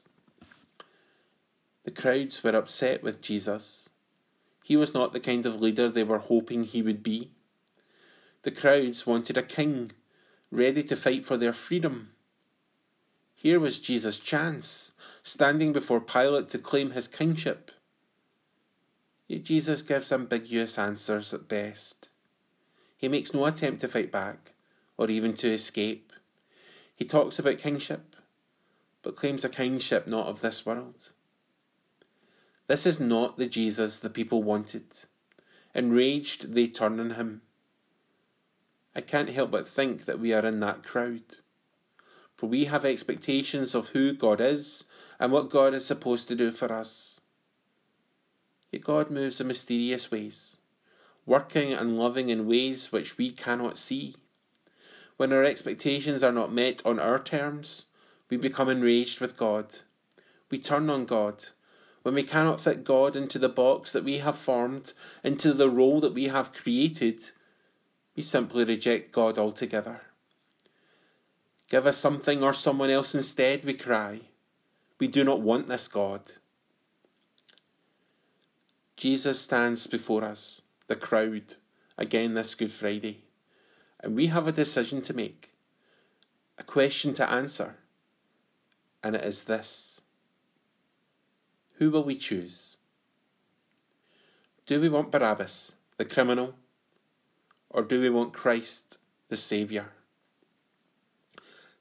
The 1.86 1.92
crowds 1.92 2.44
were 2.44 2.56
upset 2.56 3.04
with 3.04 3.22
Jesus. 3.22 3.90
He 4.64 4.76
was 4.76 4.96
not 4.96 5.14
the 5.14 5.20
kind 5.20 5.46
of 5.46 5.62
leader 5.62 5.88
they 5.88 6.04
were 6.04 6.18
hoping 6.18 6.64
he 6.64 6.82
would 6.82 7.04
be. 7.04 7.30
The 8.42 8.50
crowds 8.50 9.06
wanted 9.06 9.38
a 9.38 9.44
king, 9.44 9.92
ready 10.50 10.82
to 10.82 10.96
fight 10.96 11.28
for 11.28 11.38
their 11.38 11.54
freedom. 11.54 12.10
Here 13.36 13.60
was 13.60 13.78
Jesus' 13.78 14.18
chance, 14.18 14.94
standing 15.22 15.74
before 15.74 16.02
Pilate 16.02 16.50
to 16.50 16.58
claim 16.58 16.92
his 16.92 17.08
kingship. 17.08 17.70
Yet 19.28 19.44
Jesus 19.44 19.84
gives 19.84 20.12
ambiguous 20.12 20.80
answers 20.80 21.36
at 21.36 21.48
best. 21.48 22.10
He 22.98 23.08
makes 23.08 23.32
no 23.32 23.46
attempt 23.46 23.82
to 23.82 23.88
fight 23.88 24.12
back, 24.12 24.54
or 24.98 25.12
even 25.12 25.36
to 25.36 25.52
escape. 25.52 26.12
He 26.96 27.06
talks 27.06 27.38
about 27.38 27.60
kingship, 27.60 28.16
but 29.04 29.16
claims 29.16 29.46
a 29.46 29.50
kingship 29.50 30.08
not 30.08 30.26
of 30.26 30.42
this 30.42 30.66
world. 30.66 31.12
This 32.68 32.86
is 32.86 33.00
not 33.00 33.38
the 33.38 33.48
Jesus 33.48 33.98
the 33.98 34.10
people 34.10 34.42
wanted. 34.42 34.86
Enraged, 35.74 36.54
they 36.54 36.68
turn 36.68 37.00
on 37.00 37.12
him. 37.12 37.42
I 38.96 39.02
can't 39.02 39.30
help 39.30 39.52
but 39.52 39.68
think 39.68 40.06
that 40.06 40.20
we 40.20 40.34
are 40.34 40.46
in 40.46 40.62
that 40.62 40.84
crowd. 40.84 41.38
For 42.36 42.48
we 42.48 42.66
have 42.66 42.86
expectations 42.86 43.76
of 43.76 43.90
who 43.90 44.14
God 44.14 44.42
is 44.42 44.86
and 45.20 45.32
what 45.32 45.50
God 45.50 45.74
is 45.74 45.86
supposed 45.86 46.28
to 46.28 46.36
do 46.36 46.52
for 46.52 46.72
us. 46.72 47.20
Yet 48.72 48.84
God 48.84 49.10
moves 49.10 49.40
in 49.40 49.48
mysterious 49.48 50.12
ways, 50.12 50.58
working 51.26 51.72
and 51.72 51.98
loving 51.98 52.30
in 52.30 52.48
ways 52.48 52.92
which 52.92 53.18
we 53.18 53.32
cannot 53.32 53.78
see. 53.78 54.16
When 55.18 55.32
our 55.32 55.44
expectations 55.44 56.24
are 56.24 56.32
not 56.32 56.52
met 56.52 56.82
on 56.86 57.00
our 57.00 57.20
terms, 57.20 57.86
we 58.30 58.38
become 58.38 58.70
enraged 58.70 59.22
with 59.22 59.38
God. 59.38 59.76
We 60.50 60.58
turn 60.58 60.90
on 60.90 61.06
God. 61.06 61.46
When 62.06 62.14
we 62.14 62.22
cannot 62.22 62.62
fit 62.62 62.84
God 62.84 63.16
into 63.16 63.40
the 63.40 63.50
box 63.50 63.92
that 63.92 64.04
we 64.04 64.20
have 64.20 64.38
formed, 64.38 64.94
into 65.24 65.54
the 65.54 65.72
role 65.72 66.00
that 66.02 66.14
we 66.14 66.26
have 66.26 66.54
created, 66.54 67.32
we 68.16 68.22
simply 68.22 68.64
reject 68.64 69.12
God 69.12 69.40
altogether. 69.40 70.02
Give 71.68 71.88
us 71.88 71.98
something 71.98 72.44
or 72.44 72.54
someone 72.54 72.92
else 72.92 73.16
instead, 73.16 73.66
we 73.66 73.74
cry. 73.74 74.20
We 75.00 75.08
do 75.08 75.24
not 75.24 75.42
want 75.42 75.66
this 75.66 75.88
God. 75.88 76.34
Jesus 78.96 79.42
stands 79.42 79.88
before 79.88 80.24
us, 80.24 80.62
the 80.86 80.96
crowd, 80.96 81.56
again 81.98 82.36
this 82.36 82.54
Good 82.54 82.72
Friday, 82.72 83.22
and 84.00 84.16
we 84.16 84.28
have 84.28 84.48
a 84.48 84.52
decision 84.52 85.02
to 85.02 85.14
make, 85.16 85.56
a 86.60 86.64
question 86.64 87.16
to 87.16 87.28
answer, 87.28 87.78
and 89.04 89.16
it 89.16 89.26
is 89.26 89.46
this 89.46 89.95
Who 91.78 91.92
will 91.92 92.04
we 92.04 92.16
choose? 92.16 92.78
Do 94.66 94.80
we 94.80 94.90
want 94.90 95.12
Barabbas, 95.12 95.74
the 95.98 96.06
criminal, 96.06 96.56
or 97.70 97.82
do 97.84 98.00
we 98.00 98.10
want 98.10 98.34
Christ, 98.34 98.98
the 99.30 99.38
Saviour? 99.38 99.92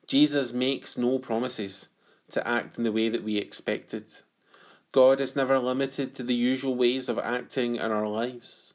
Jesus 0.07 0.53
makes 0.53 0.99
no 0.99 1.19
promises 1.19 1.89
to 2.31 2.47
act 2.47 2.77
in 2.77 2.85
the 2.85 2.93
way 2.93 3.09
that 3.09 3.25
we 3.25 3.39
expected. 3.39 4.11
God 4.93 5.21
is 5.21 5.37
never 5.37 5.59
limited 5.59 6.15
to 6.15 6.23
the 6.23 6.35
usual 6.35 6.75
ways 6.75 7.09
of 7.09 7.19
acting 7.19 7.77
in 7.77 7.93
our 7.93 8.09
lives. 8.09 8.75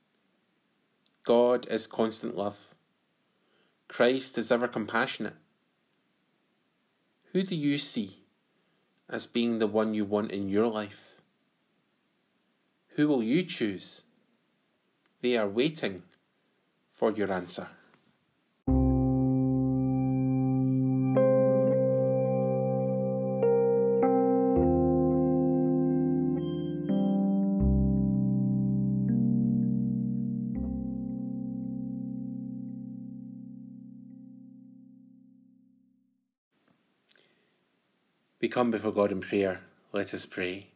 God 1.23 1.67
is 1.69 1.85
constant 1.85 2.37
love. 2.37 2.57
Christ 3.87 4.37
is 4.37 4.51
ever 4.51 4.67
compassionate. 4.67 5.35
Who 7.33 7.43
do 7.43 7.55
you 7.55 7.77
see 7.77 8.23
as 9.07 9.27
being 9.27 9.59
the 9.59 9.67
one 9.67 9.93
you 9.93 10.05
want 10.05 10.31
in 10.31 10.49
your 10.49 10.67
life? 10.67 11.08
Who 12.99 13.07
will 13.07 13.23
you 13.23 13.43
choose? 13.43 14.01
They 15.21 15.37
are 15.37 15.47
waiting 15.47 16.03
for 16.89 17.11
your 17.13 17.31
answer. 17.31 17.69
We 38.41 38.49
come 38.49 38.71
before 38.71 38.91
God 38.91 39.13
in 39.13 39.21
prayer. 39.21 39.61
Let 39.93 40.13
us 40.13 40.25
pray. 40.25 40.71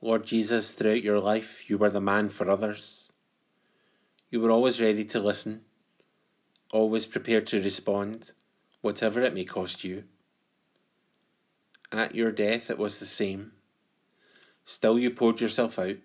Lord 0.00 0.24
Jesus, 0.24 0.72
throughout 0.72 1.02
your 1.02 1.20
life, 1.20 1.68
you 1.68 1.76
were 1.76 1.90
the 1.90 2.00
man 2.00 2.28
for 2.28 2.50
others. 2.50 3.10
You 4.30 4.40
were 4.40 4.50
always 4.50 4.80
ready 4.80 5.04
to 5.04 5.20
listen, 5.20 5.62
always 6.72 7.06
prepared 7.06 7.46
to 7.48 7.62
respond, 7.62 8.32
whatever 8.80 9.20
it 9.20 9.34
may 9.34 9.44
cost 9.44 9.84
you. 9.84 10.04
At 11.92 12.14
your 12.14 12.32
death, 12.32 12.70
it 12.70 12.78
was 12.78 12.98
the 12.98 13.06
same. 13.06 13.52
Still, 14.64 14.98
you 14.98 15.10
poured 15.10 15.40
yourself 15.40 15.78
out, 15.78 15.96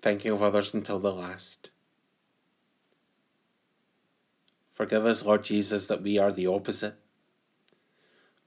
thinking 0.00 0.30
of 0.30 0.42
others 0.42 0.74
until 0.74 0.98
the 0.98 1.12
last. 1.12 1.70
Forgive 4.72 5.06
us, 5.06 5.24
Lord 5.24 5.44
Jesus, 5.44 5.86
that 5.86 6.02
we 6.02 6.18
are 6.18 6.32
the 6.32 6.46
opposite 6.46 6.96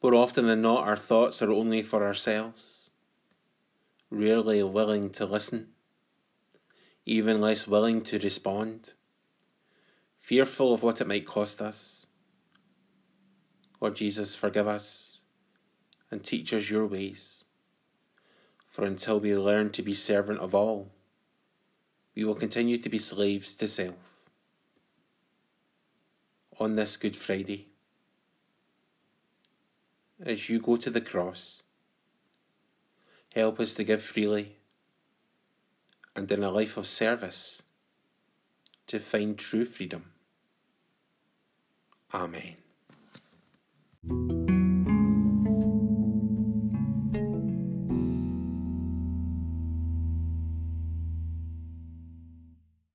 more 0.06 0.14
often 0.14 0.46
than 0.46 0.62
not, 0.62 0.88
our 0.88 0.96
thoughts 0.96 1.42
are 1.42 1.52
only 1.52 1.82
for 1.82 2.06
ourselves, 2.06 2.85
rarely 4.10 4.62
willing 4.64 5.10
to 5.12 5.26
listen, 5.26 5.70
even 7.06 7.42
less 7.42 7.68
willing 7.68 8.02
to 8.02 8.20
respond, 8.20 8.94
fearful 10.18 10.74
of 10.74 10.84
what 10.84 11.02
it 11.02 11.08
might 11.08 11.26
cost 11.26 11.62
us. 11.62 12.08
Lord 13.80 13.96
Jesus, 13.96 14.36
forgive 14.36 14.68
us 14.68 15.20
and 16.10 16.24
teach 16.24 16.54
us 16.54 16.70
your 16.70 16.88
ways. 16.88 17.44
For 18.68 18.86
until 18.86 19.20
we 19.20 19.36
learn 19.36 19.72
to 19.72 19.82
be 19.82 19.94
servant 19.94 20.40
of 20.40 20.54
all, 20.54 20.92
we 22.16 22.24
will 22.24 22.36
continue 22.36 22.78
to 22.78 22.90
be 22.90 22.98
slaves 22.98 23.56
to 23.56 23.68
self. 23.68 23.96
On 26.60 26.76
this 26.76 26.96
Good 26.96 27.16
Friday, 27.16 27.68
as 30.24 30.50
you 30.50 30.60
go 30.60 30.78
to 30.78 30.90
the 30.90 31.02
cross. 31.02 31.64
Help 33.36 33.60
us 33.60 33.74
to 33.74 33.84
give 33.84 34.02
freely 34.02 34.56
and 36.16 36.32
in 36.32 36.42
a 36.42 36.50
life 36.50 36.78
of 36.78 36.88
service 36.88 37.64
to 38.88 39.00
find 39.00 39.38
true 39.38 39.66
freedom. 39.66 40.14
Amen. 42.14 42.56